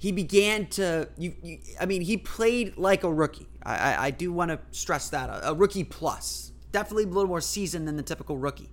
he 0.00 0.12
began 0.12 0.66
to 0.66 1.06
you, 1.18 1.34
you, 1.42 1.58
i 1.78 1.84
mean 1.84 2.00
he 2.00 2.16
played 2.16 2.76
like 2.78 3.04
a 3.04 3.12
rookie 3.12 3.46
i, 3.62 3.76
I, 3.76 4.04
I 4.06 4.10
do 4.10 4.32
want 4.32 4.50
to 4.50 4.58
stress 4.70 5.10
that 5.10 5.28
a, 5.28 5.50
a, 5.50 5.54
rookie 5.54 5.84
plus 5.84 6.52
definitely 6.72 7.04
a 7.04 7.08
little 7.08 7.26
more 7.26 7.42
seasoned 7.42 7.86
than 7.86 7.96
the 7.96 8.02
typical 8.02 8.38
rookie 8.38 8.70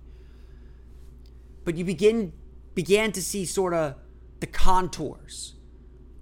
but 1.64 1.76
you 1.76 1.84
begin 1.84 2.32
began 2.74 3.12
to 3.12 3.22
see 3.22 3.44
sort 3.44 3.74
of 3.74 3.94
the 4.40 4.46
contours 4.46 5.54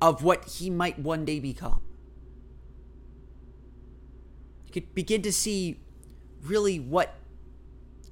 of 0.00 0.22
what 0.22 0.44
he 0.44 0.70
might 0.70 0.98
one 0.98 1.24
day 1.24 1.40
become 1.40 1.80
you 4.64 4.72
could 4.72 4.94
begin 4.94 5.22
to 5.22 5.32
see 5.32 5.80
really 6.42 6.78
what 6.78 7.14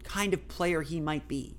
kind 0.03 0.35
of 0.35 0.49
player 0.49 0.83
he 0.83 1.00
might 1.00 1.29
be 1.29 1.57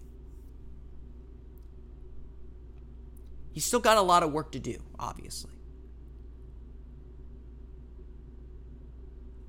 He's 3.56 3.64
still 3.64 3.80
got 3.80 3.98
a 3.98 4.02
lot 4.02 4.22
of 4.22 4.34
work 4.34 4.52
to 4.52 4.60
do, 4.60 4.84
obviously. 5.00 5.54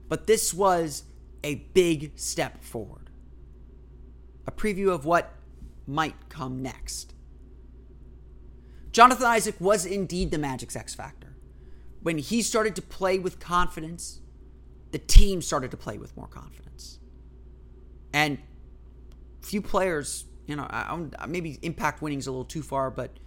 But 0.09 0.29
this 0.29 0.55
was 0.55 1.03
a 1.43 1.57
big 1.75 2.13
step 2.15 2.63
forward. 2.63 3.11
A 4.47 4.53
preview 4.53 4.91
of 4.91 5.07
what 5.07 5.35
might 5.89 6.29
come 6.29 6.63
next. 6.63 7.16
Jonathan 8.97 9.27
Isaac 9.27 9.57
was 9.61 9.85
indeed 9.85 10.31
the 10.31 10.39
Magic's 10.39 10.75
X 10.75 10.95
Factor. 10.95 11.37
When 12.01 12.17
he 12.17 12.41
started 12.41 12.75
to 12.77 12.81
play 12.81 13.19
with 13.19 13.39
confidence, 13.39 14.21
the 14.91 14.99
team 14.99 15.43
started 15.43 15.71
to 15.73 15.77
play 15.77 15.99
with 15.99 16.17
more 16.17 16.29
confidence. 16.29 16.99
And 18.15 18.39
few 19.43 19.61
players, 19.61 20.25
you 20.47 20.57
know, 20.57 21.11
maybe 21.29 21.59
impact 21.61 22.01
winning 22.01 22.21
is 22.21 22.27
a 22.27 22.31
little 22.31 22.47
too 22.47 22.63
far, 22.63 22.91
but 22.91 23.19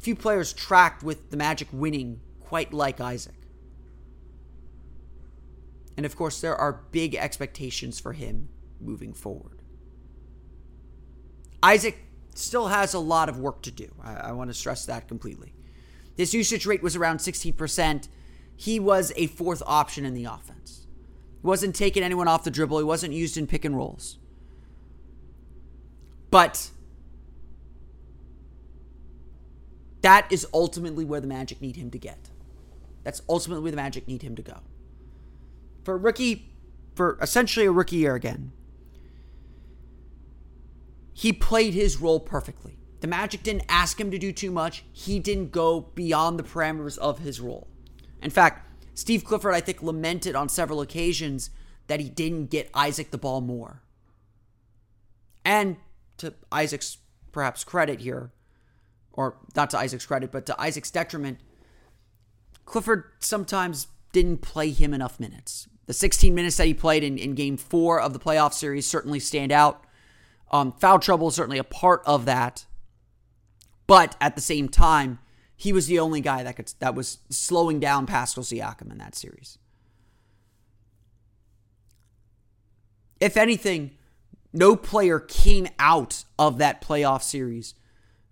few 0.00 0.16
players 0.16 0.54
tracked 0.54 1.02
with 1.02 1.28
the 1.28 1.36
Magic 1.36 1.68
winning 1.72 2.22
quite 2.40 2.72
like 2.72 2.98
Isaac. 2.98 3.36
And 5.98 6.06
of 6.06 6.16
course, 6.16 6.40
there 6.40 6.56
are 6.56 6.84
big 6.90 7.14
expectations 7.14 8.00
for 8.00 8.14
him 8.14 8.48
moving 8.80 9.12
forward. 9.12 9.60
Isaac 11.62 12.07
still 12.38 12.68
has 12.68 12.94
a 12.94 12.98
lot 12.98 13.28
of 13.28 13.38
work 13.38 13.62
to 13.62 13.70
do. 13.70 13.92
I, 14.02 14.14
I 14.14 14.32
want 14.32 14.50
to 14.50 14.54
stress 14.54 14.86
that 14.86 15.08
completely. 15.08 15.54
His 16.16 16.34
usage 16.34 16.66
rate 16.66 16.82
was 16.82 16.96
around 16.96 17.18
16%. 17.18 18.08
He 18.56 18.80
was 18.80 19.12
a 19.16 19.26
fourth 19.28 19.62
option 19.66 20.04
in 20.04 20.14
the 20.14 20.24
offense. 20.24 20.86
He 21.40 21.46
wasn't 21.46 21.76
taking 21.76 22.02
anyone 22.02 22.28
off 22.28 22.44
the 22.44 22.50
dribble, 22.50 22.78
he 22.78 22.84
wasn't 22.84 23.12
used 23.12 23.36
in 23.36 23.46
pick 23.46 23.64
and 23.64 23.76
rolls. 23.76 24.18
But 26.30 26.70
that 30.02 30.30
is 30.30 30.46
ultimately 30.52 31.04
where 31.04 31.20
the 31.20 31.26
Magic 31.26 31.60
need 31.60 31.76
him 31.76 31.90
to 31.90 31.98
get. 31.98 32.30
That's 33.04 33.22
ultimately 33.28 33.62
where 33.62 33.72
the 33.72 33.76
Magic 33.76 34.06
need 34.06 34.22
him 34.22 34.36
to 34.36 34.42
go. 34.42 34.58
For 35.84 35.94
a 35.94 35.98
rookie, 35.98 36.52
for 36.94 37.18
essentially 37.22 37.66
a 37.66 37.72
rookie 37.72 37.96
year 37.96 38.14
again, 38.14 38.52
he 41.18 41.32
played 41.32 41.74
his 41.74 42.00
role 42.00 42.20
perfectly. 42.20 42.78
The 43.00 43.08
Magic 43.08 43.42
didn't 43.42 43.64
ask 43.68 44.00
him 44.00 44.12
to 44.12 44.18
do 44.18 44.30
too 44.30 44.52
much. 44.52 44.84
He 44.92 45.18
didn't 45.18 45.50
go 45.50 45.80
beyond 45.80 46.38
the 46.38 46.44
parameters 46.44 46.96
of 46.96 47.18
his 47.18 47.40
role. 47.40 47.66
In 48.22 48.30
fact, 48.30 48.64
Steve 48.94 49.24
Clifford, 49.24 49.52
I 49.52 49.60
think, 49.60 49.82
lamented 49.82 50.36
on 50.36 50.48
several 50.48 50.80
occasions 50.80 51.50
that 51.88 51.98
he 51.98 52.08
didn't 52.08 52.50
get 52.50 52.70
Isaac 52.72 53.10
the 53.10 53.18
ball 53.18 53.40
more. 53.40 53.82
And 55.44 55.78
to 56.18 56.34
Isaac's 56.52 56.98
perhaps 57.32 57.64
credit 57.64 57.98
here, 57.98 58.30
or 59.12 59.38
not 59.56 59.70
to 59.70 59.78
Isaac's 59.78 60.06
credit, 60.06 60.30
but 60.30 60.46
to 60.46 60.60
Isaac's 60.60 60.92
detriment, 60.92 61.40
Clifford 62.64 63.06
sometimes 63.18 63.88
didn't 64.12 64.40
play 64.40 64.70
him 64.70 64.94
enough 64.94 65.18
minutes. 65.18 65.66
The 65.86 65.94
16 65.94 66.32
minutes 66.32 66.58
that 66.58 66.68
he 66.68 66.74
played 66.74 67.02
in, 67.02 67.18
in 67.18 67.34
game 67.34 67.56
four 67.56 68.00
of 68.00 68.12
the 68.12 68.20
playoff 68.20 68.52
series 68.52 68.86
certainly 68.86 69.18
stand 69.18 69.50
out. 69.50 69.82
Um, 70.50 70.72
foul 70.72 70.98
trouble 70.98 71.28
is 71.28 71.34
certainly 71.34 71.58
a 71.58 71.64
part 71.64 72.02
of 72.06 72.24
that. 72.24 72.66
But 73.86 74.16
at 74.20 74.34
the 74.34 74.42
same 74.42 74.68
time, 74.68 75.18
he 75.56 75.72
was 75.72 75.86
the 75.86 75.98
only 75.98 76.20
guy 76.20 76.42
that 76.42 76.56
could 76.56 76.72
that 76.78 76.94
was 76.94 77.18
slowing 77.30 77.80
down 77.80 78.06
Pascal 78.06 78.44
Siakam 78.44 78.92
in 78.92 78.98
that 78.98 79.14
series. 79.14 79.58
If 83.18 83.36
anything, 83.36 83.92
no 84.52 84.76
player 84.76 85.18
came 85.18 85.68
out 85.78 86.24
of 86.38 86.58
that 86.58 86.80
playoff 86.80 87.22
series 87.22 87.74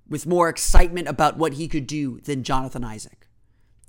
with 0.08 0.26
more 0.26 0.48
excitement 0.48 1.08
about 1.08 1.36
what 1.36 1.54
he 1.54 1.66
could 1.66 1.86
do 1.86 2.20
than 2.20 2.44
Jonathan 2.44 2.84
Isaac. 2.84 3.26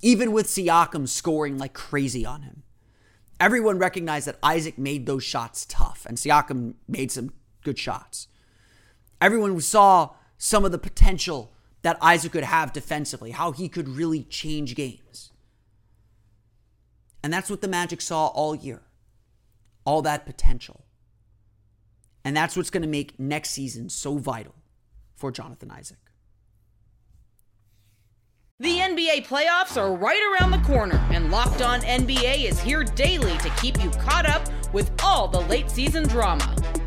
Even 0.01 0.31
with 0.31 0.47
Siakam 0.47 1.07
scoring 1.07 1.57
like 1.57 1.73
crazy 1.73 2.25
on 2.25 2.41
him. 2.41 2.63
Everyone 3.39 3.77
recognized 3.77 4.27
that 4.27 4.39
Isaac 4.41 4.79
made 4.79 5.05
those 5.05 5.23
shots 5.23 5.65
tough, 5.69 6.07
and 6.07 6.17
Siakam 6.17 6.73
made 6.87 7.11
some 7.11 7.33
good 7.63 7.77
shots. 7.77 8.27
Everyone 9.19 9.59
saw 9.59 10.11
some 10.37 10.65
of 10.65 10.71
the 10.71 10.77
potential 10.77 11.51
that 11.81 11.97
Isaac 12.01 12.31
could 12.31 12.43
have 12.43 12.73
defensively, 12.73 13.31
how 13.31 13.51
he 13.51 13.69
could 13.69 13.87
really 13.87 14.23
change 14.23 14.75
games. 14.75 15.31
And 17.23 17.33
that's 17.33 17.49
what 17.49 17.61
the 17.61 17.67
Magic 17.67 18.01
saw 18.01 18.27
all 18.27 18.55
year 18.55 18.81
all 19.87 20.01
that 20.01 20.25
potential. 20.25 20.83
And 22.25 22.35
that's 22.35 22.57
what's 22.57 22.69
going 22.69 22.81
to 22.81 22.89
make 22.89 23.17
next 23.17 23.51
season 23.51 23.87
so 23.87 24.17
vital 24.17 24.53
for 25.15 25.31
Jonathan 25.31 25.71
Isaac. 25.71 25.97
The 28.59 28.79
NBA 28.79 29.27
playoffs 29.27 29.77
are 29.77 29.95
right 29.95 30.21
around 30.33 30.51
the 30.51 30.67
corner, 30.67 30.97
and 31.11 31.31
Locked 31.31 31.61
On 31.61 31.79
NBA 31.79 32.43
is 32.43 32.59
here 32.59 32.83
daily 32.83 33.37
to 33.37 33.49
keep 33.61 33.81
you 33.81 33.89
caught 33.91 34.25
up 34.25 34.45
with 34.73 34.91
all 35.01 35.29
the 35.29 35.39
late 35.41 35.71
season 35.71 36.03
drama. 36.03 36.53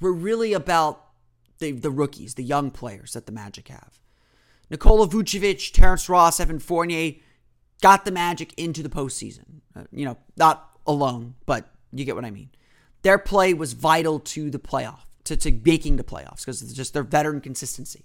were 0.00 0.12
really 0.12 0.52
about 0.52 1.04
the, 1.58 1.72
the 1.72 1.90
rookies, 1.90 2.34
the 2.34 2.42
young 2.42 2.70
players 2.70 3.12
that 3.12 3.26
the 3.26 3.32
Magic 3.32 3.68
have. 3.68 4.00
Nikola 4.70 5.08
Vucevic, 5.08 5.72
Terrence 5.72 6.08
Ross, 6.08 6.40
Evan 6.40 6.58
Fournier 6.58 7.14
got 7.82 8.04
the 8.04 8.12
Magic 8.12 8.54
into 8.56 8.82
the 8.82 8.88
postseason. 8.88 9.60
Uh, 9.76 9.84
you 9.92 10.04
know, 10.04 10.16
not 10.36 10.78
alone, 10.86 11.34
but 11.46 11.68
you 11.92 12.04
get 12.04 12.14
what 12.14 12.24
I 12.24 12.30
mean. 12.30 12.50
Their 13.02 13.18
play 13.18 13.54
was 13.54 13.72
vital 13.72 14.20
to 14.20 14.50
the 14.50 14.58
playoff, 14.58 15.04
to, 15.24 15.36
to 15.36 15.50
making 15.50 15.96
the 15.96 16.04
playoffs, 16.04 16.40
because 16.40 16.62
it's 16.62 16.72
just 16.72 16.94
their 16.94 17.02
veteran 17.02 17.40
consistency. 17.40 18.04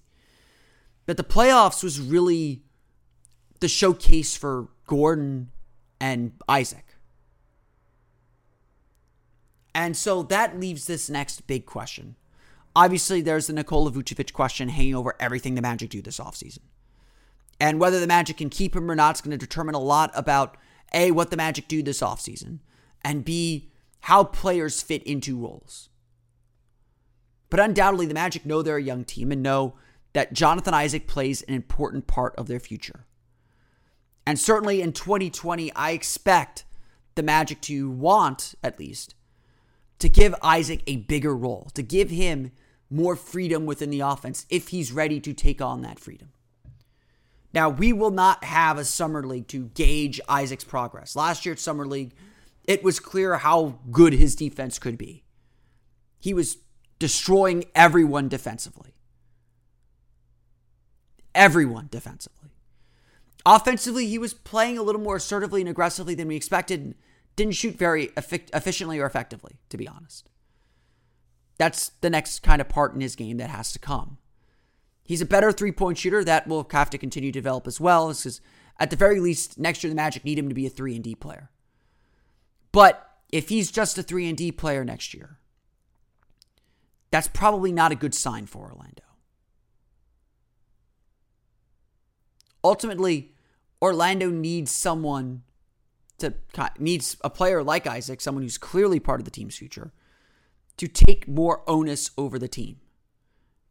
But 1.06 1.18
the 1.18 1.24
playoffs 1.24 1.84
was 1.84 2.00
really 2.00 2.64
the 3.60 3.68
showcase 3.68 4.36
for 4.36 4.70
Gordon 4.88 5.52
and 6.00 6.34
Isaac. 6.48 6.85
And 9.76 9.98
so 9.98 10.24
that 10.24 10.58
leaves 10.58 10.88
this 10.88 11.10
next 11.10 11.46
big 11.48 11.66
question. 11.66 12.16
Obviously, 12.78 13.22
there's 13.22 13.48
the 13.48 13.54
Nikola 13.54 13.92
Vucevic 13.92 14.32
question 14.32 14.70
hanging 14.70 14.96
over 14.96 15.16
everything 15.20 15.56
the 15.56 15.62
Magic 15.62 15.90
do 15.90 16.02
this 16.02 16.18
offseason. 16.18 16.60
And 17.60 17.80
whether 17.80 18.00
the 18.00 18.08
Magic 18.08 18.38
can 18.38 18.50
keep 18.50 18.74
him 18.74 18.90
or 18.90 18.96
not 18.96 19.16
is 19.16 19.22
going 19.22 19.38
to 19.38 19.46
determine 19.46 19.76
a 19.76 19.80
lot 19.80 20.12
about 20.16 20.56
A, 20.94 21.12
what 21.12 21.30
the 21.30 21.38
Magic 21.38 21.68
do 21.68 21.84
this 21.84 22.00
offseason, 22.00 22.60
and 23.04 23.26
B, 23.26 23.70
how 24.02 24.24
players 24.24 24.82
fit 24.82 25.04
into 25.04 25.38
roles. 25.38 25.90
But 27.50 27.60
undoubtedly, 27.60 28.06
the 28.06 28.14
Magic 28.14 28.46
know 28.46 28.62
they're 28.62 28.78
a 28.78 28.82
young 28.82 29.04
team 29.04 29.32
and 29.32 29.44
know 29.44 29.76
that 30.14 30.34
Jonathan 30.34 30.74
Isaac 30.74 31.06
plays 31.06 31.42
an 31.44 31.54
important 31.54 32.08
part 32.08 32.34
of 32.38 32.48
their 32.48 32.62
future. 32.62 33.06
And 34.26 34.40
certainly 34.40 34.82
in 34.82 34.94
2020, 34.94 35.74
I 35.74 35.92
expect 35.92 36.64
the 37.16 37.24
Magic 37.24 37.60
to 37.62 37.90
want, 37.90 38.56
at 38.64 38.80
least, 38.80 39.16
to 40.00 40.10
give 40.10 40.36
Isaac 40.42 40.84
a 40.88 40.98
bigger 40.98 41.36
role, 41.36 41.70
to 41.74 41.82
give 41.82 42.10
him 42.10 42.52
more 42.90 43.16
freedom 43.16 43.66
within 43.66 43.90
the 43.90 44.02
offense 44.02 44.46
if 44.50 44.70
he's 44.70 44.92
ready 44.92 45.20
to 45.20 45.34
take 45.34 45.62
on 45.62 45.82
that 45.82 46.00
freedom. 46.00 46.30
Now, 47.54 47.70
we 47.70 47.94
will 47.94 48.12
not 48.12 48.44
have 48.44 48.78
a 48.78 48.86
summer 48.86 49.24
league 49.24 49.48
to 49.50 49.68
gauge 49.70 50.20
Isaac's 50.28 50.66
progress. 50.66 51.16
Last 51.16 51.46
year 51.46 51.54
at 51.54 51.60
Summer 51.60 51.88
League, 51.88 52.14
it 52.66 52.84
was 52.84 53.00
clear 53.00 53.38
how 53.38 53.80
good 53.92 54.12
his 54.12 54.36
defense 54.36 54.78
could 54.78 54.98
be. 54.98 55.24
He 56.20 56.34
was 56.34 56.58
destroying 57.00 57.66
everyone 57.74 58.28
defensively 58.28 58.96
everyone 61.36 61.90
defensively. 61.92 62.50
Offensively, 63.46 64.08
he 64.08 64.18
was 64.18 64.34
playing 64.34 64.78
a 64.78 64.82
little 64.82 65.02
more 65.02 65.18
assertively 65.18 65.62
and 65.62 65.70
aggressively 65.70 66.16
than 66.16 66.28
we 66.28 66.36
expected. 66.36 66.96
Didn't 67.36 67.56
shoot 67.56 67.78
very 67.78 68.12
efficiently 68.16 69.00
or 69.00 69.06
effectively, 69.06 69.60
to 69.70 69.78
be 69.78 69.88
honest. 69.88 70.30
That's 71.58 71.90
the 72.02 72.10
next 72.10 72.44
kind 72.44 72.62
of 72.62 72.70
part 72.70 72.94
in 72.94 73.02
his 73.02 73.16
game 73.16 73.38
that 73.38 73.50
has 73.50 73.72
to 73.74 73.80
come. 73.80 74.18
He's 75.04 75.22
a 75.22 75.26
better 75.26 75.52
three 75.52 75.72
point 75.72 75.98
shooter. 75.98 76.24
That 76.24 76.48
will 76.48 76.68
have 76.72 76.90
to 76.90 76.98
continue 76.98 77.32
to 77.32 77.40
develop 77.40 77.68
as 77.68 77.80
well. 77.80 78.10
Because 78.10 78.42
at 78.80 78.90
the 78.90 78.96
very 78.96 79.20
least, 79.20 79.58
next 79.58 79.84
year 79.84 79.90
the 79.90 79.96
Magic 79.96 80.26
need 80.26 80.40
him 80.40 80.50
to 80.50 80.56
be 80.56 80.66
a 80.66 80.70
three 80.70 80.96
and 80.96 81.04
D 81.04 81.16
player. 81.16 81.50
But 82.72 83.10
if 83.32 83.50
he's 83.50 83.72
just 83.72 83.98
a 83.98 84.04
three 84.04 84.28
and 84.28 84.38
D 84.38 84.52
player 84.52 84.84
next 84.84 85.14
year, 85.14 85.40
that's 87.12 87.28
probably 87.28 87.72
not 87.72 87.92
a 87.92 87.96
good 87.96 88.16
sign 88.16 88.46
for 88.46 88.64
Orlando. 88.64 89.04
Ultimately, 92.64 93.34
Orlando 93.82 94.32
needs 94.32 94.72
someone 94.72 95.44
to 96.20 96.34
needs 96.80 97.18
a 97.24 97.30
player 97.30 97.64
like 97.64 97.88
Isaac, 97.88 98.22
someone 98.22 98.44
who's 98.44 98.58
clearly 98.58 99.00
part 99.00 99.20
of 99.20 99.26
the 99.26 99.32
team's 99.32 99.58
future, 99.58 99.92
to 100.78 100.88
take 100.88 101.28
more 101.28 101.64
onus 101.68 102.12
over 102.18 102.40
the 102.40 102.48
team, 102.48 102.78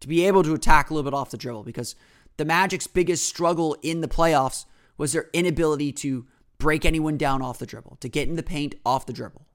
to 0.01 0.09
be 0.09 0.27
able 0.27 0.43
to 0.43 0.55
attack 0.55 0.91
a 0.91 0.95
little 0.95 1.11
bit 1.11 1.17
off 1.17 1.31
the 1.31 1.37
dribble 1.37 1.65
because 1.65 1.95
the 2.37 2.45
Magic's 2.45 2.87
biggest 2.87 3.27
struggle 3.27 3.77
in 3.83 4.01
the 4.01 4.09
playoffs 4.09 4.65
was 4.97 5.13
their 5.13 5.31
inability 5.33 5.93
to 5.93 6.27
break 6.59 6.85
anyone 6.85 7.17
down 7.17 7.43
off 7.43 7.59
the 7.59 7.67
dribble, 7.67 7.97
to 8.01 8.09
get 8.09 8.29
in 8.29 8.37
the 8.37 8.43
paint 8.43 8.75
off 8.85 9.07
the 9.07 9.13
dribble. 9.13 9.47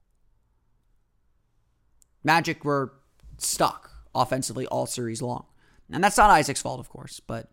Magic 2.22 2.64
were 2.64 2.92
stuck 3.38 3.90
offensively 4.14 4.66
all 4.66 4.86
series 4.86 5.22
long. 5.22 5.46
And 5.92 6.04
that's 6.04 6.18
not 6.18 6.30
Isaac's 6.30 6.62
fault, 6.62 6.78
of 6.78 6.88
course, 6.88 7.20
but 7.20 7.50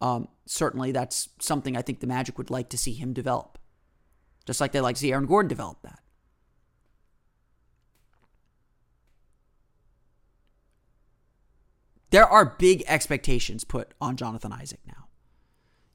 um, 0.00 0.28
certainly 0.46 0.92
that's 0.92 1.28
something 1.40 1.76
I 1.76 1.82
think 1.82 2.00
the 2.00 2.06
Magic 2.06 2.38
would 2.38 2.50
like 2.50 2.68
to 2.70 2.78
see 2.78 2.92
him 2.92 3.12
develop. 3.12 3.58
Just 4.48 4.62
like 4.62 4.72
they 4.72 4.80
like 4.80 4.94
to 4.94 5.00
see 5.02 5.12
Aaron 5.12 5.26
Gordon 5.26 5.46
develop 5.46 5.82
that. 5.82 5.98
There 12.08 12.24
are 12.24 12.56
big 12.58 12.82
expectations 12.86 13.64
put 13.64 13.92
on 14.00 14.16
Jonathan 14.16 14.50
Isaac 14.50 14.80
now. 14.86 15.08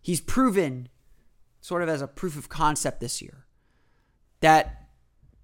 He's 0.04 0.22
proven, 0.22 0.90
sort 1.62 1.82
of 1.82 1.90
as 1.90 2.04
a 2.04 2.08
proof 2.08 2.38
of 2.38 2.48
concept 2.48 3.00
this 3.00 3.24
year, 3.24 3.48
that 4.42 4.86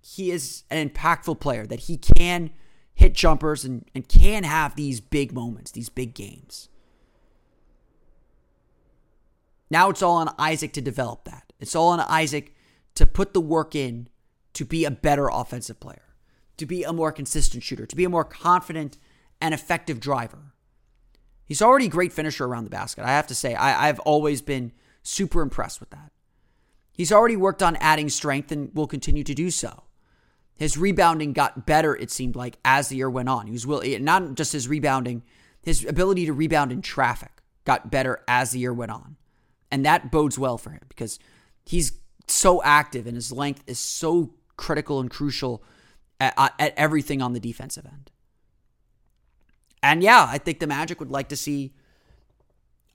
he 0.02 0.30
is 0.30 0.62
an 0.70 0.88
impactful 0.88 1.40
player, 1.40 1.66
that 1.66 1.80
he 1.80 1.98
can 1.98 2.52
hit 2.94 3.16
jumpers 3.16 3.66
and, 3.66 3.90
and 3.96 4.08
can 4.08 4.44
have 4.44 4.76
these 4.76 5.02
big 5.02 5.34
moments, 5.34 5.72
these 5.72 5.90
big 5.90 6.14
games. 6.14 6.70
Now 9.72 9.90
it's 9.90 10.04
all 10.04 10.18
on 10.18 10.32
Isaac 10.38 10.74
to 10.74 10.82
develop 10.82 11.24
that. 11.24 11.52
It's 11.60 11.76
all 11.76 11.90
on 11.90 12.02
Isaac 12.02 12.54
to 12.96 13.06
put 13.06 13.34
the 13.34 13.42
work 13.42 13.76
in 13.76 14.10
to 14.54 14.66
be 14.66 14.86
a 14.86 14.92
better 14.92 15.28
offensive 15.28 15.80
player, 15.80 16.16
to 16.58 16.66
be 16.66 16.84
a 16.84 16.94
more 16.94 17.12
consistent 17.12 17.64
shooter, 17.64 17.86
to 17.86 17.96
be 17.96 18.04
a 18.04 18.10
more 18.10 18.26
confident 18.26 18.98
and 19.42 19.54
effective 19.54 20.00
driver. 20.00 20.54
He's 21.46 21.62
already 21.62 21.86
a 21.86 21.90
great 21.90 22.14
finisher 22.14 22.46
around 22.46 22.66
the 22.66 22.70
basket. 22.70 23.04
I 23.04 23.10
have 23.10 23.28
to 23.28 23.36
say, 23.36 23.56
I, 23.56 23.88
have 23.88 24.00
always 24.02 24.42
been 24.42 24.72
super 25.02 25.42
impressed 25.42 25.80
with 25.80 25.90
that. 25.92 26.12
He's 26.92 27.12
already 27.12 27.38
worked 27.38 27.64
on 27.64 27.76
adding 27.78 28.10
strength 28.10 28.52
and 28.52 28.74
will 28.76 28.88
continue 28.88 29.24
to 29.24 29.34
do 29.34 29.50
so. 29.50 29.84
His 30.58 30.78
rebounding 30.78 31.32
got 31.32 31.66
better, 31.66 31.96
it 31.96 32.12
seemed 32.12 32.36
like, 32.36 32.58
as 32.66 32.90
the 32.90 32.98
year 32.98 33.10
went 33.10 33.30
on. 33.30 33.48
He 33.48 33.54
was 33.54 33.66
will 33.66 33.82
eh, 33.82 33.98
not 33.98 34.36
just 34.36 34.52
his 34.52 34.68
rebounding, 34.68 35.24
his 35.64 35.86
ability 35.86 36.26
to 36.26 36.34
rebound 36.34 36.72
in 36.72 36.82
traffic 36.82 37.32
got 37.64 37.90
better 37.90 38.24
as 38.28 38.52
the 38.52 38.60
year 38.60 38.74
went 38.74 38.92
on. 38.92 39.16
And 39.72 39.86
that 39.86 40.12
bodes 40.12 40.38
well 40.38 40.58
for 40.58 40.72
him 40.72 40.82
because 40.90 41.20
he's 41.66 41.94
so 42.32 42.62
active 42.64 43.08
and 43.08 43.16
his 43.16 43.32
length 43.32 43.64
is 43.68 43.80
so 43.80 44.34
critical 44.58 45.00
and 45.00 45.10
crucial 45.10 45.64
at, 46.20 46.34
uh, 46.38 46.50
at 46.60 46.74
everything 46.78 47.22
on 47.22 47.34
the 47.34 47.40
defensive 47.40 47.86
end. 47.86 48.12
And 49.82 50.04
yeah, 50.04 50.28
I 50.30 50.38
think 50.38 50.60
the 50.60 50.68
Magic 50.68 51.00
would 51.00 51.12
like 51.12 51.30
to 51.30 51.38
see 51.38 51.74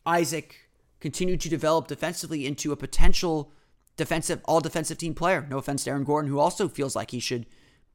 Isaac 0.04 0.68
continue 1.00 1.36
to 1.36 1.48
develop 1.48 1.86
defensively 1.86 2.46
into 2.46 2.72
a 2.72 2.76
potential 2.76 3.50
defensive, 3.96 4.40
all 4.44 4.60
defensive 4.60 4.98
team 4.98 5.14
player. 5.14 5.46
No 5.48 5.58
offense 5.58 5.84
to 5.84 5.90
Aaron 5.90 6.04
Gordon, 6.04 6.30
who 6.30 6.38
also 6.38 6.68
feels 6.68 6.94
like 6.94 7.10
he 7.10 7.20
should 7.20 7.46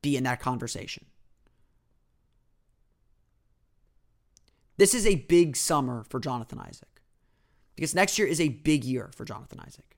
be 0.01 0.17
in 0.17 0.23
that 0.23 0.39
conversation. 0.39 1.05
This 4.77 4.93
is 4.93 5.05
a 5.05 5.15
big 5.15 5.57
summer 5.57 6.05
for 6.09 6.19
Jonathan 6.19 6.59
Isaac 6.59 7.01
because 7.75 7.93
next 7.93 8.17
year 8.17 8.27
is 8.27 8.39
a 8.39 8.49
big 8.49 8.85
year 8.85 9.11
for 9.13 9.25
Jonathan 9.25 9.59
Isaac. 9.59 9.97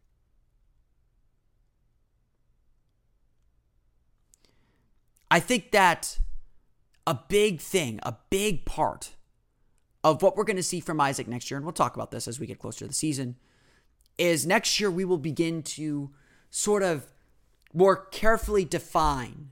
I 5.32 5.40
think 5.40 5.72
that 5.72 6.20
a 7.08 7.18
big 7.30 7.62
thing, 7.62 8.02
a 8.04 8.18
big 8.30 8.66
part 8.66 9.16
of 10.04 10.22
what 10.22 10.36
we're 10.36 10.44
going 10.44 10.58
to 10.58 10.64
see 10.64 10.82
from 10.82 11.00
Isaac 11.00 11.26
next 11.26 11.50
year, 11.50 11.58
and 11.58 11.66
we'll 11.66 11.72
talk 11.72 11.96
about 11.96 12.12
this 12.12 12.28
as 12.28 12.38
we 12.38 12.46
get 12.46 12.60
closer 12.60 12.80
to 12.80 12.88
the 12.88 12.94
season, 12.94 13.38
is 14.18 14.46
next 14.46 14.78
year 14.80 14.92
we 14.92 15.06
will 15.06 15.18
begin 15.18 15.64
to 15.64 16.12
sort 16.50 16.84
of 16.84 17.14
more 17.74 17.96
carefully 17.96 18.66
define 18.66 19.52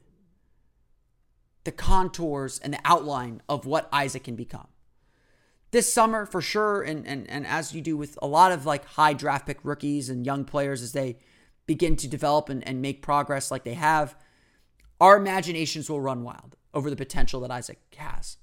the 1.64 1.72
contours 1.72 2.60
and 2.60 2.74
the 2.74 2.80
outline 2.84 3.42
of 3.48 3.66
what 3.66 3.88
Isaac 3.94 4.26
can 4.26 4.36
become. 4.36 4.68
This 5.72 5.92
summer, 5.94 6.26
for 6.26 6.42
sure, 6.42 6.82
and, 6.82 7.08
and, 7.08 7.30
and 7.30 7.48
as 7.48 7.74
you 7.74 7.82
do 7.82 7.96
with 7.96 8.20
a 8.22 8.28
lot 8.28 8.52
of 8.52 8.66
like 8.66 8.84
high 8.84 9.14
draft 9.14 9.46
pick 9.46 9.60
rookies 9.64 10.10
and 10.10 10.26
young 10.26 10.44
players 10.44 10.82
as 10.82 10.92
they 10.92 11.20
begin 11.68 11.96
to 11.98 12.08
develop 12.08 12.50
and, 12.50 12.68
and 12.68 12.82
make 12.82 13.02
progress 13.02 13.50
like 13.50 13.64
they 13.64 13.76
have, 13.76 14.16
our 15.00 15.18
imaginations 15.18 15.90
will 15.90 16.02
run 16.02 16.24
wild 16.24 16.56
over 16.74 16.90
the 16.90 16.96
potential 16.96 17.42
that 17.42 17.52
Isaac 17.52 17.80
has. 17.98 18.38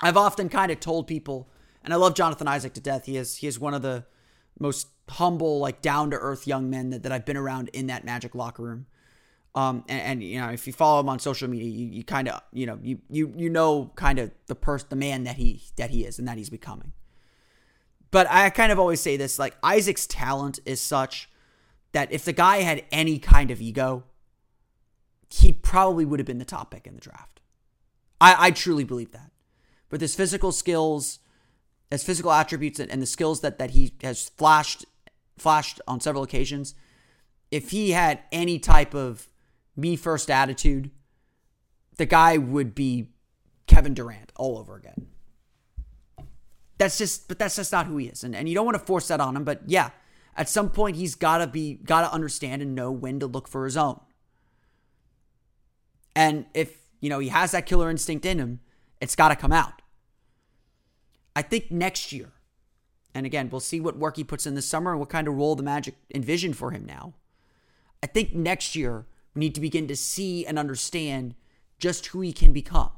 I've 0.00 0.16
often 0.16 0.48
kind 0.48 0.72
of 0.72 0.80
told 0.80 1.06
people, 1.06 1.48
and 1.82 1.92
I 1.92 1.96
love 1.96 2.14
Jonathan 2.14 2.48
Isaac 2.48 2.74
to 2.74 2.80
death. 2.80 3.06
He 3.06 3.16
is 3.16 3.36
he 3.36 3.46
is 3.46 3.58
one 3.58 3.74
of 3.74 3.82
the 3.82 4.04
most 4.58 4.88
humble, 5.08 5.58
like 5.58 5.82
down 5.82 6.10
to 6.10 6.16
earth 6.16 6.46
young 6.46 6.70
men 6.70 6.90
that, 6.90 7.02
that 7.02 7.12
I've 7.12 7.24
been 7.24 7.36
around 7.36 7.68
in 7.72 7.86
that 7.88 8.04
Magic 8.04 8.34
locker 8.34 8.62
room. 8.62 8.86
Um, 9.56 9.84
and, 9.88 10.00
and, 10.00 10.22
you 10.22 10.40
know, 10.40 10.48
if 10.48 10.66
you 10.66 10.72
follow 10.72 10.98
him 10.98 11.08
on 11.08 11.20
social 11.20 11.48
media, 11.48 11.68
you, 11.68 11.86
you 11.86 12.04
kind 12.04 12.28
of, 12.28 12.40
you 12.52 12.66
know, 12.66 12.78
you, 12.82 12.98
you, 13.08 13.32
you 13.36 13.48
know, 13.48 13.92
kind 13.94 14.18
of 14.18 14.32
the 14.46 14.56
person, 14.56 14.88
the 14.90 14.96
man 14.96 15.24
that 15.24 15.36
he, 15.36 15.62
that 15.76 15.90
he 15.90 16.04
is 16.04 16.18
and 16.18 16.26
that 16.26 16.38
he's 16.38 16.50
becoming. 16.50 16.92
But 18.10 18.26
I 18.28 18.50
kind 18.50 18.72
of 18.72 18.80
always 18.80 19.00
say 19.00 19.16
this, 19.16 19.38
like 19.38 19.56
Isaac's 19.62 20.06
talent 20.06 20.58
is 20.64 20.80
such 20.80 21.28
that 21.92 22.10
if 22.10 22.24
the 22.24 22.32
guy 22.32 22.58
had 22.58 22.84
any 22.90 23.20
kind 23.20 23.52
of 23.52 23.60
ego, 23.60 24.02
he 25.40 25.52
probably 25.52 26.04
would 26.04 26.20
have 26.20 26.26
been 26.26 26.38
the 26.38 26.44
top 26.44 26.70
pick 26.70 26.86
in 26.86 26.94
the 26.94 27.00
draft. 27.00 27.40
I, 28.20 28.36
I 28.38 28.50
truly 28.52 28.84
believe 28.84 29.10
that. 29.12 29.32
But 29.88 30.00
his 30.00 30.14
physical 30.14 30.52
skills, 30.52 31.18
his 31.90 32.04
physical 32.04 32.32
attributes, 32.32 32.78
and, 32.78 32.90
and 32.90 33.02
the 33.02 33.06
skills 33.06 33.40
that, 33.40 33.58
that 33.58 33.70
he 33.70 33.94
has 34.02 34.28
flashed 34.28 34.84
flashed 35.36 35.80
on 35.88 36.00
several 36.00 36.22
occasions, 36.22 36.76
if 37.50 37.70
he 37.70 37.90
had 37.90 38.20
any 38.30 38.60
type 38.60 38.94
of 38.94 39.28
me 39.76 39.96
first 39.96 40.30
attitude, 40.30 40.92
the 41.96 42.06
guy 42.06 42.38
would 42.38 42.72
be 42.72 43.08
Kevin 43.66 43.94
Durant 43.94 44.30
all 44.36 44.58
over 44.58 44.76
again. 44.76 45.08
That's 46.78 46.96
just, 46.98 47.26
but 47.26 47.40
that's 47.40 47.56
just 47.56 47.72
not 47.72 47.86
who 47.86 47.96
he 47.96 48.06
is. 48.06 48.22
And, 48.22 48.36
and 48.36 48.48
you 48.48 48.54
don't 48.54 48.66
want 48.66 48.78
to 48.78 48.84
force 48.84 49.08
that 49.08 49.20
on 49.20 49.36
him. 49.36 49.42
But 49.42 49.62
yeah, 49.66 49.90
at 50.36 50.48
some 50.48 50.70
point, 50.70 50.96
he's 50.96 51.16
got 51.16 51.38
to 51.38 51.48
be, 51.48 51.74
got 51.74 52.02
to 52.02 52.12
understand 52.12 52.62
and 52.62 52.76
know 52.76 52.92
when 52.92 53.18
to 53.18 53.26
look 53.26 53.48
for 53.48 53.64
his 53.64 53.76
own. 53.76 54.00
And 56.16 56.46
if, 56.54 56.76
you 57.00 57.08
know, 57.10 57.18
he 57.18 57.28
has 57.28 57.50
that 57.52 57.66
killer 57.66 57.90
instinct 57.90 58.24
in 58.24 58.38
him, 58.38 58.60
it's 59.00 59.16
got 59.16 59.28
to 59.28 59.36
come 59.36 59.52
out. 59.52 59.82
I 61.36 61.42
think 61.42 61.70
next 61.70 62.12
year, 62.12 62.32
and 63.14 63.26
again, 63.26 63.48
we'll 63.50 63.60
see 63.60 63.80
what 63.80 63.98
work 63.98 64.16
he 64.16 64.24
puts 64.24 64.46
in 64.46 64.54
this 64.54 64.68
summer 64.68 64.92
and 64.92 65.00
what 65.00 65.08
kind 65.08 65.28
of 65.28 65.34
role 65.34 65.54
the 65.54 65.62
Magic 65.62 65.96
envision 66.14 66.52
for 66.52 66.70
him 66.70 66.84
now. 66.84 67.14
I 68.02 68.06
think 68.06 68.34
next 68.34 68.76
year 68.76 69.06
we 69.34 69.40
need 69.40 69.54
to 69.54 69.60
begin 69.60 69.88
to 69.88 69.96
see 69.96 70.46
and 70.46 70.58
understand 70.58 71.34
just 71.78 72.06
who 72.06 72.20
he 72.20 72.32
can 72.32 72.52
become. 72.52 72.90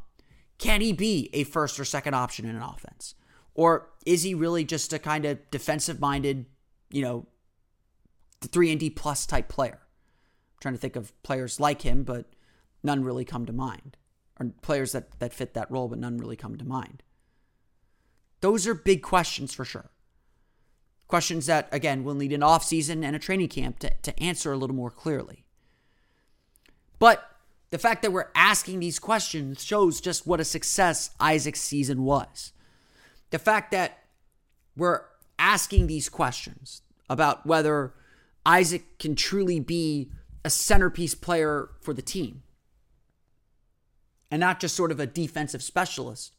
Can 0.58 0.80
he 0.80 0.92
be 0.92 1.30
a 1.32 1.44
first 1.44 1.78
or 1.78 1.84
second 1.84 2.14
option 2.14 2.46
in 2.46 2.56
an 2.56 2.62
offense? 2.62 3.14
Or 3.54 3.88
is 4.04 4.22
he 4.22 4.34
really 4.34 4.64
just 4.64 4.92
a 4.92 4.98
kind 4.98 5.24
of 5.24 5.50
defensive 5.50 6.00
minded, 6.00 6.46
you 6.90 7.02
know, 7.02 7.26
3 8.42 8.70
and 8.70 8.80
D 8.80 8.90
plus 8.90 9.26
type 9.26 9.48
player? 9.48 9.80
I'm 9.80 10.58
trying 10.60 10.74
to 10.74 10.80
think 10.80 10.96
of 10.96 11.20
players 11.22 11.58
like 11.58 11.82
him, 11.82 12.02
but 12.02 12.26
none 12.86 13.04
really 13.04 13.26
come 13.26 13.44
to 13.44 13.52
mind. 13.52 13.98
Or 14.40 14.52
players 14.62 14.92
that, 14.92 15.18
that 15.18 15.34
fit 15.34 15.52
that 15.54 15.70
role, 15.70 15.88
but 15.88 15.98
none 15.98 16.16
really 16.16 16.36
come 16.36 16.56
to 16.56 16.64
mind. 16.64 17.02
Those 18.40 18.66
are 18.66 18.74
big 18.74 19.02
questions 19.02 19.52
for 19.52 19.64
sure. 19.64 19.90
Questions 21.08 21.46
that, 21.46 21.68
again, 21.72 22.04
will 22.04 22.14
need 22.14 22.32
an 22.32 22.40
offseason 22.40 23.04
and 23.04 23.14
a 23.14 23.18
training 23.18 23.48
camp 23.48 23.78
to, 23.80 23.92
to 24.02 24.18
answer 24.22 24.52
a 24.52 24.56
little 24.56 24.76
more 24.76 24.90
clearly. 24.90 25.44
But 26.98 27.28
the 27.70 27.78
fact 27.78 28.02
that 28.02 28.12
we're 28.12 28.30
asking 28.34 28.80
these 28.80 28.98
questions 28.98 29.64
shows 29.64 30.00
just 30.00 30.26
what 30.26 30.40
a 30.40 30.44
success 30.44 31.10
Isaac's 31.18 31.60
season 31.60 32.02
was. 32.02 32.52
The 33.30 33.38
fact 33.38 33.70
that 33.72 34.04
we're 34.76 35.02
asking 35.38 35.86
these 35.86 36.08
questions 36.08 36.82
about 37.08 37.46
whether 37.46 37.94
Isaac 38.44 38.98
can 38.98 39.14
truly 39.14 39.60
be 39.60 40.10
a 40.44 40.50
centerpiece 40.50 41.14
player 41.14 41.70
for 41.80 41.92
the 41.92 42.02
team 42.02 42.42
and 44.30 44.40
not 44.40 44.60
just 44.60 44.76
sort 44.76 44.92
of 44.92 45.00
a 45.00 45.06
defensive 45.06 45.62
specialist 45.62 46.34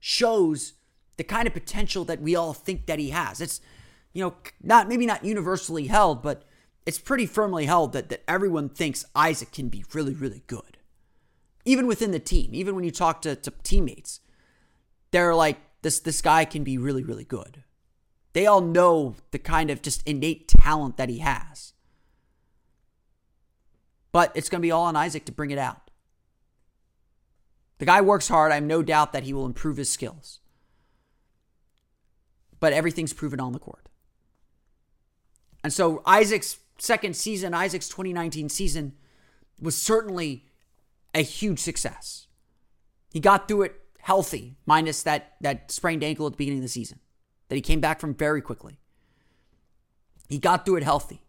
shows 0.00 0.74
the 1.16 1.24
kind 1.24 1.46
of 1.46 1.52
potential 1.52 2.04
that 2.04 2.20
we 2.22 2.34
all 2.34 2.52
think 2.52 2.86
that 2.86 2.98
he 2.98 3.10
has. 3.10 3.40
It's 3.40 3.60
you 4.12 4.24
know, 4.24 4.34
not 4.62 4.88
maybe 4.88 5.06
not 5.06 5.24
universally 5.24 5.86
held, 5.86 6.22
but 6.22 6.44
it's 6.86 6.98
pretty 6.98 7.26
firmly 7.26 7.66
held 7.66 7.92
that, 7.92 8.08
that 8.08 8.24
everyone 8.26 8.68
thinks 8.68 9.04
Isaac 9.14 9.52
can 9.52 9.68
be 9.68 9.84
really, 9.92 10.14
really 10.14 10.42
good. 10.46 10.78
Even 11.64 11.86
within 11.86 12.10
the 12.10 12.18
team, 12.18 12.50
even 12.54 12.74
when 12.74 12.84
you 12.84 12.90
talk 12.90 13.22
to, 13.22 13.36
to 13.36 13.52
teammates, 13.62 14.20
they're 15.10 15.34
like, 15.34 15.58
this 15.82 16.00
this 16.00 16.20
guy 16.20 16.44
can 16.44 16.64
be 16.64 16.76
really, 16.76 17.02
really 17.02 17.24
good. 17.24 17.64
They 18.32 18.46
all 18.46 18.60
know 18.60 19.16
the 19.30 19.38
kind 19.38 19.70
of 19.70 19.82
just 19.82 20.06
innate 20.06 20.48
talent 20.48 20.96
that 20.96 21.08
he 21.08 21.18
has. 21.18 21.72
But 24.12 24.32
it's 24.34 24.48
going 24.48 24.60
to 24.60 24.66
be 24.66 24.70
all 24.70 24.84
on 24.84 24.96
Isaac 24.96 25.24
to 25.26 25.32
bring 25.32 25.50
it 25.50 25.58
out. 25.58 25.89
The 27.80 27.86
guy 27.86 28.02
works 28.02 28.28
hard. 28.28 28.52
I 28.52 28.56
have 28.56 28.64
no 28.64 28.82
doubt 28.82 29.14
that 29.14 29.22
he 29.22 29.32
will 29.32 29.46
improve 29.46 29.78
his 29.78 29.90
skills. 29.90 30.40
But 32.60 32.74
everything's 32.74 33.14
proven 33.14 33.40
on 33.40 33.54
the 33.54 33.58
court. 33.58 33.88
And 35.64 35.72
so 35.72 36.02
Isaac's 36.04 36.58
second 36.78 37.16
season, 37.16 37.54
Isaac's 37.54 37.88
2019 37.88 38.50
season, 38.50 38.92
was 39.58 39.76
certainly 39.78 40.44
a 41.14 41.22
huge 41.22 41.58
success. 41.58 42.26
He 43.14 43.18
got 43.18 43.48
through 43.48 43.62
it 43.62 43.80
healthy, 44.00 44.56
minus 44.66 45.02
that, 45.04 45.36
that 45.40 45.72
sprained 45.72 46.04
ankle 46.04 46.26
at 46.26 46.32
the 46.32 46.36
beginning 46.36 46.58
of 46.58 46.64
the 46.64 46.68
season 46.68 47.00
that 47.48 47.54
he 47.54 47.62
came 47.62 47.80
back 47.80 47.98
from 47.98 48.14
very 48.14 48.42
quickly. 48.42 48.78
He 50.28 50.38
got 50.38 50.66
through 50.66 50.76
it 50.76 50.82
healthy. 50.84 51.22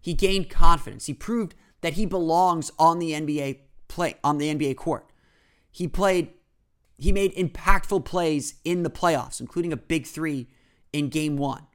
He 0.00 0.14
gained 0.14 0.50
confidence. 0.50 1.06
He 1.06 1.14
proved 1.14 1.56
that 1.80 1.94
he 1.94 2.06
belongs 2.06 2.70
on 2.78 3.00
the 3.00 3.10
NBA 3.10 3.58
play 3.88 4.14
on 4.22 4.38
the 4.38 4.54
NBA 4.54 4.76
court. 4.76 5.10
He 5.76 5.88
played 5.88 6.30
he 6.96 7.12
made 7.12 7.34
impactful 7.36 8.06
plays 8.06 8.54
in 8.64 8.82
the 8.82 8.88
playoffs, 8.88 9.40
including 9.40 9.74
a 9.74 9.76
big 9.76 10.06
3 10.06 10.48
in 10.94 11.10
game 11.10 11.36
1. 11.36 11.66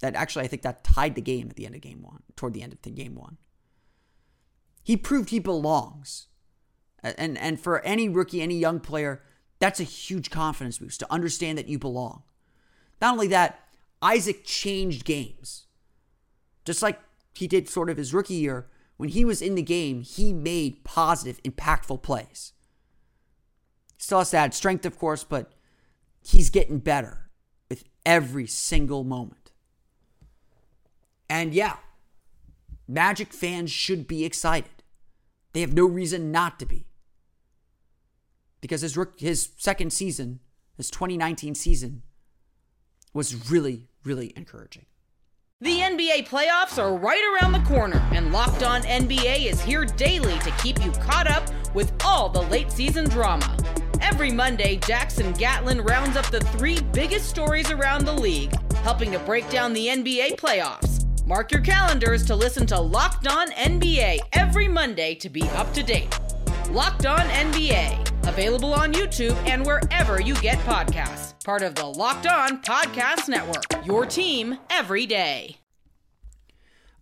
That 0.00 0.16
actually 0.16 0.46
I 0.46 0.48
think 0.48 0.62
that 0.62 0.82
tied 0.82 1.14
the 1.14 1.20
game 1.20 1.46
at 1.48 1.54
the 1.54 1.64
end 1.64 1.76
of 1.76 1.80
game 1.80 2.02
1, 2.02 2.24
toward 2.34 2.54
the 2.54 2.62
end 2.62 2.72
of 2.72 2.82
the 2.82 2.90
game 2.90 3.14
1. 3.14 3.36
He 4.82 4.96
proved 4.96 5.30
he 5.30 5.38
belongs. 5.38 6.26
And 7.04 7.38
and 7.38 7.60
for 7.60 7.80
any 7.82 8.08
rookie, 8.08 8.42
any 8.42 8.58
young 8.58 8.80
player, 8.80 9.22
that's 9.60 9.78
a 9.78 9.84
huge 9.84 10.30
confidence 10.30 10.78
boost 10.78 10.98
to 10.98 11.12
understand 11.12 11.58
that 11.58 11.68
you 11.68 11.78
belong. 11.78 12.24
Not 13.00 13.12
only 13.12 13.28
that, 13.28 13.60
Isaac 14.02 14.42
changed 14.44 15.04
games. 15.04 15.66
Just 16.64 16.82
like 16.82 16.98
he 17.32 17.46
did 17.46 17.68
sort 17.68 17.90
of 17.90 17.96
his 17.96 18.12
rookie 18.12 18.34
year, 18.34 18.66
when 18.96 19.10
he 19.10 19.24
was 19.24 19.40
in 19.40 19.54
the 19.54 19.62
game, 19.62 20.02
he 20.02 20.32
made 20.32 20.82
positive, 20.82 21.40
impactful 21.44 22.02
plays. 22.02 22.52
Still 24.06 24.18
has 24.18 24.30
to 24.30 24.36
add 24.36 24.54
strength, 24.54 24.86
of 24.86 25.00
course, 25.00 25.24
but 25.24 25.50
he's 26.22 26.48
getting 26.48 26.78
better 26.78 27.28
with 27.68 27.82
every 28.04 28.46
single 28.46 29.02
moment. 29.02 29.50
And 31.28 31.52
yeah, 31.52 31.78
Magic 32.86 33.32
fans 33.32 33.72
should 33.72 34.06
be 34.06 34.24
excited. 34.24 34.84
They 35.54 35.60
have 35.60 35.74
no 35.74 35.86
reason 35.86 36.30
not 36.30 36.60
to 36.60 36.66
be. 36.66 36.86
Because 38.60 38.82
his, 38.82 38.96
his 39.18 39.50
second 39.56 39.92
season, 39.92 40.38
his 40.76 40.88
2019 40.88 41.56
season, 41.56 42.02
was 43.12 43.50
really, 43.50 43.88
really 44.04 44.32
encouraging. 44.36 44.86
The 45.60 45.80
NBA 45.80 46.28
playoffs 46.28 46.80
are 46.80 46.96
right 46.96 47.40
around 47.42 47.50
the 47.50 47.68
corner, 47.68 48.08
and 48.12 48.30
Locked 48.30 48.62
On 48.62 48.82
NBA 48.82 49.50
is 49.50 49.60
here 49.62 49.84
daily 49.84 50.38
to 50.38 50.52
keep 50.62 50.84
you 50.84 50.92
caught 50.92 51.26
up 51.26 51.50
with 51.74 51.92
all 52.04 52.28
the 52.28 52.42
late 52.42 52.70
season 52.70 53.08
drama. 53.08 53.56
Every 54.00 54.30
Monday, 54.30 54.76
Jackson 54.76 55.32
Gatlin 55.32 55.80
rounds 55.80 56.16
up 56.16 56.26
the 56.30 56.40
three 56.40 56.80
biggest 56.92 57.28
stories 57.28 57.70
around 57.70 58.04
the 58.04 58.12
league, 58.12 58.52
helping 58.76 59.12
to 59.12 59.18
break 59.20 59.48
down 59.50 59.72
the 59.72 59.88
NBA 59.88 60.36
playoffs. 60.36 61.04
Mark 61.26 61.50
your 61.50 61.60
calendars 61.60 62.24
to 62.26 62.36
listen 62.36 62.66
to 62.68 62.80
Locked 62.80 63.26
On 63.26 63.50
NBA 63.52 64.18
every 64.32 64.68
Monday 64.68 65.14
to 65.16 65.28
be 65.28 65.42
up 65.50 65.72
to 65.74 65.82
date. 65.82 66.18
Locked 66.70 67.06
On 67.06 67.20
NBA, 67.20 68.26
available 68.28 68.74
on 68.74 68.92
YouTube 68.92 69.36
and 69.48 69.64
wherever 69.64 70.20
you 70.20 70.34
get 70.36 70.58
podcasts. 70.58 71.34
Part 71.44 71.62
of 71.62 71.74
the 71.74 71.86
Locked 71.86 72.26
On 72.26 72.62
Podcast 72.62 73.28
Network. 73.28 73.86
Your 73.86 74.06
team 74.06 74.58
every 74.70 75.06
day. 75.06 75.58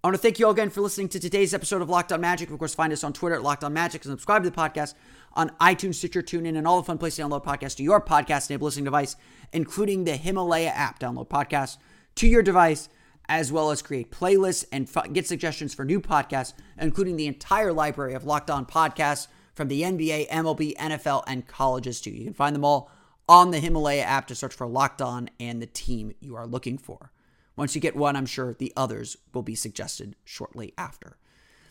I 0.03 0.07
want 0.07 0.17
to 0.17 0.21
thank 0.21 0.39
you 0.39 0.45
all 0.45 0.53
again 0.53 0.69
for 0.69 0.83
listening 0.83 1.09
to 1.09 1.19
today's 1.19 1.55
episode 1.55 1.81
of 1.81 1.89
Locked 1.89 2.13
On 2.13 2.21
Magic. 2.21 2.51
Of 2.51 2.59
course, 2.59 2.75
find 2.75 2.93
us 2.93 3.03
on 3.03 3.15
Twitter 3.15 3.37
at 3.37 3.43
Locked 3.43 3.65
On 3.65 3.73
Magic 3.73 4.05
and 4.05 4.13
subscribe 4.13 4.43
to 4.43 4.51
the 4.51 4.55
podcast 4.55 4.93
on 5.35 5.51
iTunes, 5.61 5.97
Stitcher, 5.97 6.23
TuneIn, 6.23 6.57
and 6.57 6.67
all 6.67 6.81
the 6.81 6.87
fun 6.87 6.99
places 6.99 7.17
to 7.17 7.23
download 7.23 7.45
podcasts 7.45 7.77
to 7.77 7.83
your 7.83 8.01
podcast-enabled 8.01 8.67
listening 8.67 8.85
device, 8.85 9.17
including 9.53 10.05
the 10.05 10.17
Himalaya 10.17 10.71
app. 10.71 10.99
Download 10.99 11.29
podcasts 11.29 11.77
to 12.17 12.27
your 12.27 12.43
device, 12.43 12.89
as 13.29 13.51
well 13.51 13.71
as 13.71 13.83
create 13.83 14.11
playlists 14.11 14.65
and 14.71 14.89
get 15.13 15.27
suggestions 15.27 15.75
for 15.75 15.85
new 15.85 16.01
podcasts, 16.01 16.53
including 16.79 17.17
the 17.17 17.27
entire 17.27 17.73
library 17.73 18.15
of 18.15 18.25
Locked 18.25 18.51
On 18.51 18.65
podcasts 18.67 19.29
from 19.55 19.69
the 19.69 19.83
NBA, 19.83 20.29
MLB, 20.29 20.77
NFL, 20.77 21.25
and 21.27 21.47
colleges 21.47 22.01
too. 22.01 22.11
You 22.11 22.25
can 22.25 22.35
find 22.35 22.55
them 22.55 22.65
all 22.65 22.91
on 23.29 23.51
the 23.51 23.61
Himalaya 23.61 24.03
app 24.03 24.27
to 24.27 24.35
search 24.35 24.55
for 24.55 24.67
Locked 24.67 25.01
On 25.01 25.31
and 25.41 25.63
the 25.63 25.67
team 25.67 26.15
you 26.21 26.37
are 26.37 26.47
looking 26.47 26.77
for. 26.77 27.13
Once 27.57 27.75
you 27.75 27.81
get 27.81 27.97
one, 27.97 28.17
I'm 28.17 28.27
sure 28.27 28.55
the 28.55 28.73
others 28.77 29.17
will 29.33 29.43
be 29.43 29.55
suggested 29.55 30.17
shortly 30.25 30.75
after. 30.77 31.17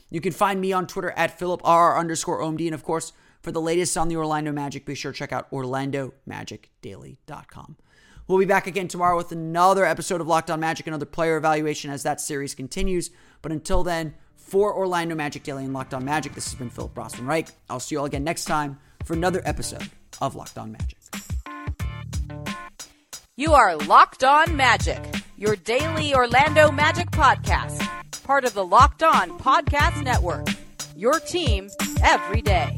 You 0.10 0.22
can 0.22 0.32
find 0.32 0.62
me 0.62 0.72
on 0.72 0.88
Twitter 0.88 1.12
at 1.18 1.38
PhilipR 1.38 2.00
underscore 2.00 2.40
OMD. 2.42 2.66
And 2.66 2.74
of 2.74 2.84
course, 2.84 3.14
for 3.44 3.52
the 3.52 3.62
latest 3.62 3.96
on 3.98 4.08
the 4.08 4.16
Orlando 4.16 4.54
Magic, 4.54 4.86
be 4.86 4.96
sure 4.96 5.12
to 5.12 5.18
check 5.18 5.34
out 5.34 5.52
OrlandoMagicDaily.com. 5.52 7.76
We'll 8.26 8.40
be 8.40 8.46
back 8.46 8.68
again 8.68 8.88
tomorrow 8.88 9.18
with 9.18 9.34
another 9.34 9.84
episode 9.86 10.22
of 10.22 10.28
Locked 10.28 10.50
On 10.50 10.62
Magic, 10.62 10.88
another 10.88 11.06
player 11.06 11.36
evaluation 11.36 11.92
as 11.92 12.04
that 12.04 12.22
series 12.22 12.56
continues. 12.56 13.12
But 13.42 13.52
until 13.52 13.84
then, 13.84 14.14
for 14.38 14.74
Orlando 14.74 15.14
Magic 15.14 15.44
Daily 15.44 15.66
and 15.66 15.74
Locked 15.74 15.94
On 15.94 16.06
Magic, 16.06 16.34
this 16.34 16.46
has 16.46 16.56
been 16.56 16.70
Philip 16.70 16.96
Rossman 16.96 17.28
Reich. 17.28 17.50
I'll 17.70 17.82
see 17.82 17.96
you 17.96 18.00
all 18.00 18.06
again 18.06 18.24
next 18.24 18.46
time 18.46 18.80
for 19.04 19.12
another 19.14 19.42
episode 19.44 19.90
of 20.22 20.36
Locked 20.36 20.58
On 20.58 20.72
Magic. 20.72 20.98
You 23.36 23.52
are 23.54 23.76
Locked 23.76 24.24
On 24.24 24.56
Magic, 24.56 25.04
your 25.38 25.58
daily 25.58 26.16
Orlando 26.16 26.72
Magic 26.72 27.12
podcast, 27.12 27.86
part 28.24 28.46
of 28.46 28.54
the 28.54 28.64
Locked 28.64 29.04
On 29.04 29.38
Podcast 29.38 30.02
Network. 30.02 30.48
Your 30.96 31.20
team 31.20 31.70
every 32.02 32.42
day. 32.42 32.78